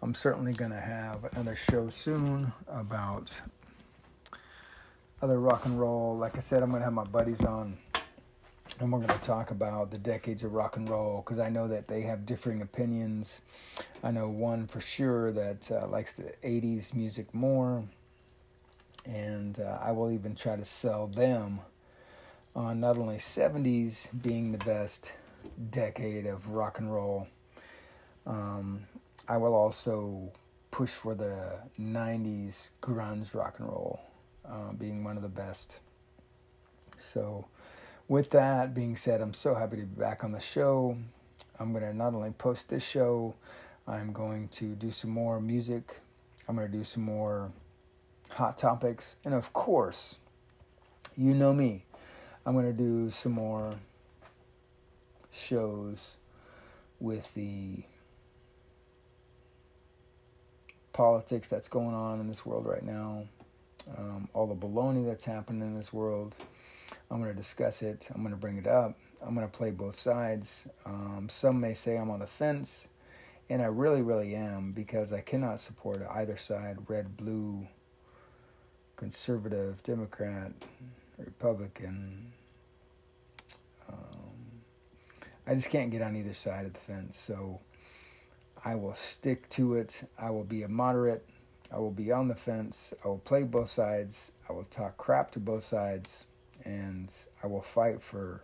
I'm 0.00 0.14
certainly 0.14 0.54
going 0.54 0.70
to 0.70 0.80
have 0.80 1.24
another 1.32 1.54
show 1.70 1.90
soon 1.90 2.50
about 2.66 3.34
other 5.20 5.38
rock 5.38 5.66
and 5.66 5.78
roll. 5.78 6.16
Like 6.16 6.38
I 6.38 6.40
said, 6.40 6.62
I'm 6.62 6.70
going 6.70 6.80
to 6.80 6.86
have 6.86 6.94
my 6.94 7.04
buddies 7.04 7.44
on 7.44 7.76
and 8.80 8.92
we're 8.92 8.98
going 8.98 9.18
to 9.18 9.26
talk 9.26 9.50
about 9.50 9.90
the 9.90 9.98
decades 9.98 10.42
of 10.44 10.52
rock 10.52 10.76
and 10.76 10.88
roll 10.88 11.22
because 11.24 11.38
I 11.38 11.48
know 11.48 11.66
that 11.68 11.88
they 11.88 12.02
have 12.02 12.26
differing 12.26 12.62
opinions. 12.62 13.40
I 14.02 14.10
know 14.10 14.28
one 14.28 14.66
for 14.66 14.80
sure 14.80 15.32
that 15.32 15.70
uh, 15.70 15.86
likes 15.86 16.12
the 16.12 16.32
80s 16.44 16.92
music 16.92 17.32
more, 17.34 17.82
and 19.04 19.58
uh, 19.60 19.78
I 19.80 19.92
will 19.92 20.10
even 20.10 20.34
try 20.34 20.56
to 20.56 20.64
sell 20.64 21.06
them 21.06 21.60
on 22.54 22.80
not 22.80 22.98
only 22.98 23.16
70s 23.16 24.08
being 24.22 24.52
the 24.52 24.58
best 24.58 25.12
decade 25.70 26.26
of 26.26 26.48
rock 26.48 26.78
and 26.78 26.92
roll, 26.92 27.26
um, 28.26 28.84
I 29.28 29.36
will 29.36 29.54
also 29.54 30.32
push 30.70 30.90
for 30.90 31.14
the 31.14 31.58
90s 31.80 32.68
grunge 32.82 33.32
rock 33.34 33.56
and 33.58 33.68
roll 33.68 34.00
uh, 34.48 34.72
being 34.72 35.02
one 35.04 35.16
of 35.16 35.22
the 35.22 35.28
best. 35.28 35.76
So, 36.98 37.46
with 38.08 38.30
that 38.30 38.74
being 38.74 38.96
said, 38.96 39.20
I'm 39.20 39.34
so 39.34 39.54
happy 39.54 39.76
to 39.76 39.82
be 39.82 40.00
back 40.00 40.24
on 40.24 40.32
the 40.32 40.40
show. 40.40 40.96
I'm 41.58 41.72
going 41.72 41.84
to 41.84 41.94
not 41.94 42.14
only 42.14 42.30
post 42.30 42.68
this 42.68 42.82
show, 42.82 43.34
I'm 43.86 44.12
going 44.12 44.48
to 44.48 44.74
do 44.74 44.90
some 44.90 45.10
more 45.10 45.40
music. 45.40 46.00
I'm 46.48 46.56
going 46.56 46.70
to 46.70 46.76
do 46.76 46.84
some 46.84 47.02
more 47.02 47.50
hot 48.30 48.58
topics. 48.58 49.16
And 49.24 49.34
of 49.34 49.52
course, 49.52 50.16
you 51.16 51.34
know 51.34 51.52
me, 51.52 51.84
I'm 52.44 52.54
going 52.54 52.66
to 52.66 52.72
do 52.72 53.10
some 53.10 53.32
more 53.32 53.74
shows 55.32 56.12
with 57.00 57.26
the 57.34 57.82
politics 60.92 61.48
that's 61.48 61.68
going 61.68 61.94
on 61.94 62.20
in 62.20 62.28
this 62.28 62.46
world 62.46 62.66
right 62.66 62.82
now, 62.84 63.22
um, 63.98 64.28
all 64.32 64.46
the 64.46 64.54
baloney 64.54 65.04
that's 65.04 65.24
happening 65.24 65.62
in 65.62 65.76
this 65.76 65.92
world. 65.92 66.34
I'm 67.10 67.20
going 67.20 67.32
to 67.32 67.36
discuss 67.36 67.82
it. 67.82 68.08
I'm 68.14 68.22
going 68.22 68.34
to 68.34 68.40
bring 68.40 68.58
it 68.58 68.66
up. 68.66 68.98
I'm 69.24 69.34
going 69.34 69.48
to 69.48 69.56
play 69.56 69.70
both 69.70 69.94
sides. 69.94 70.66
Um, 70.84 71.28
some 71.30 71.60
may 71.60 71.74
say 71.74 71.96
I'm 71.96 72.10
on 72.10 72.20
the 72.20 72.26
fence, 72.26 72.88
and 73.48 73.62
I 73.62 73.66
really, 73.66 74.02
really 74.02 74.34
am 74.34 74.72
because 74.72 75.12
I 75.12 75.20
cannot 75.20 75.60
support 75.60 76.02
either 76.10 76.36
side 76.36 76.76
red, 76.88 77.16
blue, 77.16 77.66
conservative, 78.96 79.82
Democrat, 79.82 80.52
Republican. 81.18 82.32
Um, 83.88 84.62
I 85.46 85.54
just 85.54 85.70
can't 85.70 85.90
get 85.90 86.02
on 86.02 86.16
either 86.16 86.34
side 86.34 86.66
of 86.66 86.72
the 86.72 86.80
fence. 86.80 87.16
So 87.16 87.60
I 88.64 88.74
will 88.74 88.94
stick 88.94 89.48
to 89.50 89.74
it. 89.74 90.02
I 90.18 90.30
will 90.30 90.44
be 90.44 90.64
a 90.64 90.68
moderate. 90.68 91.24
I 91.72 91.78
will 91.78 91.92
be 91.92 92.10
on 92.10 92.28
the 92.28 92.34
fence. 92.34 92.92
I 93.04 93.08
will 93.08 93.18
play 93.18 93.44
both 93.44 93.70
sides. 93.70 94.32
I 94.48 94.52
will 94.52 94.64
talk 94.64 94.96
crap 94.96 95.30
to 95.32 95.40
both 95.40 95.64
sides. 95.64 96.26
And 96.66 97.12
I 97.42 97.46
will 97.46 97.62
fight 97.62 98.02
for 98.02 98.42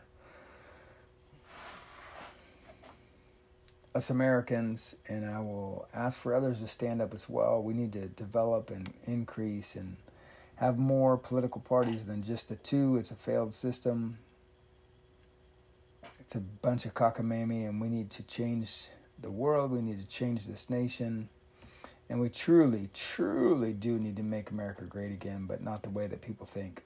us 3.94 4.10
Americans. 4.10 4.94
And 5.08 5.28
I 5.28 5.40
will 5.40 5.88
ask 5.92 6.18
for 6.18 6.34
others 6.34 6.60
to 6.60 6.68
stand 6.68 7.02
up 7.02 7.12
as 7.12 7.28
well. 7.28 7.62
We 7.62 7.74
need 7.74 7.92
to 7.94 8.06
develop 8.06 8.70
and 8.70 8.90
increase 9.06 9.74
and 9.74 9.96
have 10.56 10.78
more 10.78 11.16
political 11.16 11.60
parties 11.60 12.04
than 12.04 12.22
just 12.22 12.48
the 12.48 12.54
two. 12.56 12.96
It's 12.96 13.10
a 13.10 13.16
failed 13.16 13.52
system. 13.52 14.18
It's 16.20 16.36
a 16.36 16.40
bunch 16.40 16.86
of 16.86 16.94
cockamamie, 16.94 17.68
and 17.68 17.80
we 17.80 17.88
need 17.88 18.10
to 18.12 18.22
change 18.22 18.86
the 19.20 19.30
world. 19.30 19.72
We 19.72 19.82
need 19.82 19.98
to 19.98 20.06
change 20.06 20.46
this 20.46 20.70
nation. 20.70 21.28
And 22.08 22.20
we 22.20 22.28
truly, 22.28 22.88
truly 22.94 23.72
do 23.72 23.98
need 23.98 24.16
to 24.16 24.22
make 24.22 24.50
America 24.50 24.84
great 24.84 25.12
again, 25.12 25.46
but 25.46 25.62
not 25.62 25.82
the 25.82 25.90
way 25.90 26.06
that 26.06 26.20
people 26.20 26.46
think. 26.46 26.84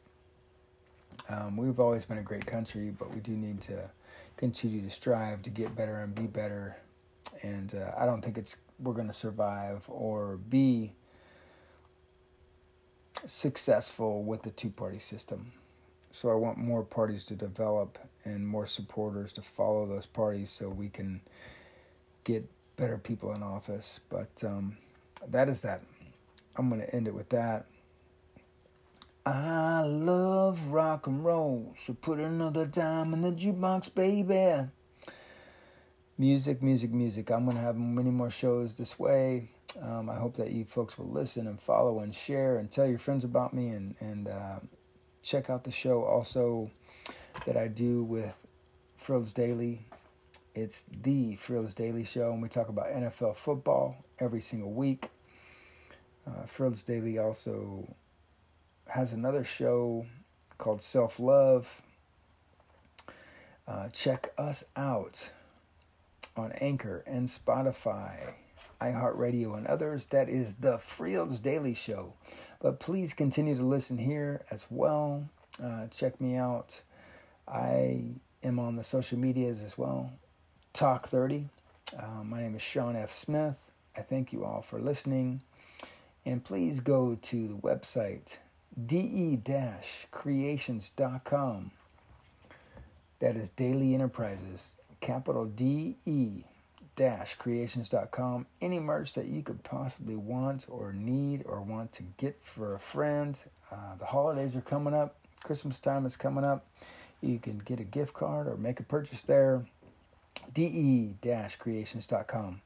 Um, 1.29 1.57
we've 1.57 1.81
always 1.81 2.05
been 2.05 2.19
a 2.19 2.23
great 2.23 2.47
country, 2.47 2.95
but 2.97 3.13
we 3.13 3.21
do 3.21 3.33
need 3.33 3.61
to 3.63 3.91
continue 4.37 4.83
to 4.83 4.91
strive 4.91 5.43
to 5.43 5.51
get 5.51 5.75
better 5.75 6.01
and 6.01 6.15
be 6.15 6.23
better. 6.23 6.77
And 7.43 7.75
uh, 7.75 7.93
I 7.99 8.07
don't 8.07 8.23
think 8.23 8.39
it's 8.39 8.57
we're 8.79 8.93
going 8.93 9.07
to 9.07 9.13
survive 9.13 9.83
or 9.89 10.37
be 10.49 10.93
successful 13.27 14.23
with 14.23 14.43
the 14.43 14.51
two 14.51 14.69
party 14.71 14.99
system. 14.99 15.53
So 16.11 16.31
I 16.31 16.35
want 16.35 16.59
more 16.59 16.83
parties 16.83 17.25
to 17.27 17.35
develop 17.35 17.99
and 18.25 18.47
more 18.47 18.67
supporters 18.67 19.33
to 19.35 19.43
follow 19.43 19.87
those 19.87 20.07
parties 20.07 20.51
so 20.51 20.69
we 20.69 20.89
can 20.89 21.21
get 22.25 22.45
better 22.77 22.99
people 22.99 23.33
in 23.35 23.43
office. 23.43 24.01
But 24.09 24.31
um, 24.45 24.77
that 25.29 25.49
is 25.49 25.61
that. 25.63 25.83
I'm 26.57 26.69
going 26.69 26.81
to 26.81 26.95
end 26.95 27.09
it 27.09 27.15
with 27.15 27.29
that. 27.31 27.67
I 29.27 29.83
love 29.83 30.69
rock 30.69 31.09
and 31.09 31.25
roll, 31.25 31.75
so 31.85 31.95
put 31.95 32.21
another 32.21 32.65
dime 32.65 33.13
in 33.13 33.23
the 33.23 33.33
jukebox, 33.33 33.93
baby. 33.93 34.69
Music, 36.17 36.63
music, 36.63 36.93
music. 36.93 37.33
I'm 37.33 37.45
going 37.45 37.57
to 37.57 37.63
have 37.63 37.75
many 37.75 38.11
more 38.11 38.31
shows 38.31 38.77
this 38.77 39.01
way. 39.01 39.51
Um, 39.83 40.09
I 40.09 40.15
hope 40.15 40.37
that 40.37 40.53
you 40.53 40.65
folks 40.65 40.97
will 40.97 41.11
listen 41.11 41.49
and 41.49 41.61
follow 41.61 41.99
and 41.99 42.15
share 42.15 42.59
and 42.59 42.71
tell 42.71 42.87
your 42.87 43.01
friends 43.01 43.25
about 43.25 43.53
me 43.53 43.71
and, 43.71 43.97
and 43.99 44.29
uh, 44.29 44.61
check 45.25 45.51
out 45.51 45.65
the 45.65 45.73
show 45.73 46.05
also 46.05 46.71
that 47.47 47.57
I 47.57 47.67
do 47.67 48.05
with 48.05 48.39
Frills 48.97 49.33
Daily. 49.33 49.85
It's 50.55 50.85
the 51.03 51.35
Frills 51.35 51.75
Daily 51.75 52.05
Show, 52.05 52.31
and 52.31 52.41
we 52.41 52.49
talk 52.49 52.69
about 52.69 52.93
NFL 52.93 53.39
football 53.39 53.97
every 54.21 54.41
single 54.41 54.73
week. 54.73 55.11
Uh, 56.29 56.47
Frills 56.47 56.85
Daily 56.85 57.19
also 57.19 57.93
has 58.87 59.13
another 59.13 59.45
show 59.45 60.07
called 60.59 60.83
Self 60.83 61.19
Love. 61.19 61.69
Uh, 63.67 63.89
check 63.89 64.33
us 64.39 64.65
out 64.77 65.31
on 66.37 66.53
Anchor 66.53 67.03
and 67.07 67.29
Spotify 67.29 68.35
iHeartRadio, 68.81 69.57
and 69.57 69.67
others. 69.67 70.07
That 70.07 70.29
is 70.29 70.55
the 70.55 70.79
Fields 70.79 71.39
Daily 71.41 71.75
Show. 71.75 72.13
But 72.61 72.81
please 72.81 73.13
continue 73.13 73.57
to 73.57 73.65
listen 73.65 73.99
here 73.99 74.45
as 74.51 74.67
well. 74.71 75.29
Uh, 75.63 75.87
check 75.89 76.21
me 76.21 76.37
out. 76.37 76.79
I 77.49 78.05
am 78.43 78.59
on 78.59 78.77
the 78.77 78.85
social 78.85 79.19
medias 79.19 79.63
as 79.63 79.79
well. 79.79 80.11
Talk 80.73 81.09
30. 81.09 81.49
Uh, 81.99 82.25
my 82.25 82.41
name 82.41 82.57
is 82.57 82.63
Sean 82.63 82.97
F. 82.97 83.15
Smith. 83.15 83.59
I 83.97 84.03
thank 84.03 84.33
you 84.33 84.45
all 84.45 84.63
for 84.63 84.79
listening. 84.79 85.41
And 86.27 86.45
please 86.45 86.81
go 86.81 87.17
to 87.23 87.49
the 87.49 87.55
website 87.55 88.37
de-creations.com. 88.87 91.71
That 93.19 93.37
is 93.37 93.49
Daily 93.51 93.95
Enterprises, 93.95 94.75
capital 95.01 95.47
D 95.47 95.97
E 96.05 96.45
creations.com. 97.39 98.47
Any 98.63 98.79
merch 98.79 99.15
that 99.15 99.27
you 99.27 99.43
could 99.43 99.63
possibly 99.63 100.17
want 100.17 100.67
or 100.69 100.93
need 100.93 101.45
or 101.47 101.61
want 101.61 101.93
to 101.93 102.03
get 102.17 102.39
for 102.55 102.75
a 102.75 102.79
friend. 102.79 103.37
Uh, 103.71 103.97
the 103.99 104.07
holidays 104.07 104.57
are 104.57 104.63
coming 104.63 104.95
up, 104.95 105.17
Christmas 105.43 105.79
time 105.79 106.07
is 106.07 106.17
coming 106.17 106.45
up. 106.45 106.67
You 107.21 107.39
can 107.39 107.59
get 107.59 107.81
a 107.81 107.85
gift 107.85 108.15
card 108.15 108.47
or 108.47 108.57
make 108.57 108.81
a 108.81 108.83
purchase 108.83 109.23
there. 109.23 109.65
de 110.55 111.15
creations.com. 111.59 112.61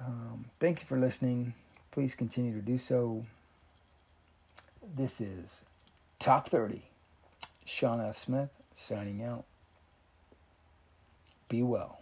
Um, 0.00 0.44
thank 0.58 0.80
you 0.80 0.86
for 0.86 0.98
listening. 0.98 1.54
Please 1.90 2.14
continue 2.14 2.54
to 2.54 2.62
do 2.62 2.78
so. 2.78 3.24
This 4.82 5.20
is 5.20 5.62
Talk 6.18 6.48
30. 6.48 6.82
Sean 7.66 8.00
F. 8.00 8.18
Smith 8.18 8.48
signing 8.74 9.22
out. 9.22 9.44
Be 11.48 11.62
well. 11.62 11.99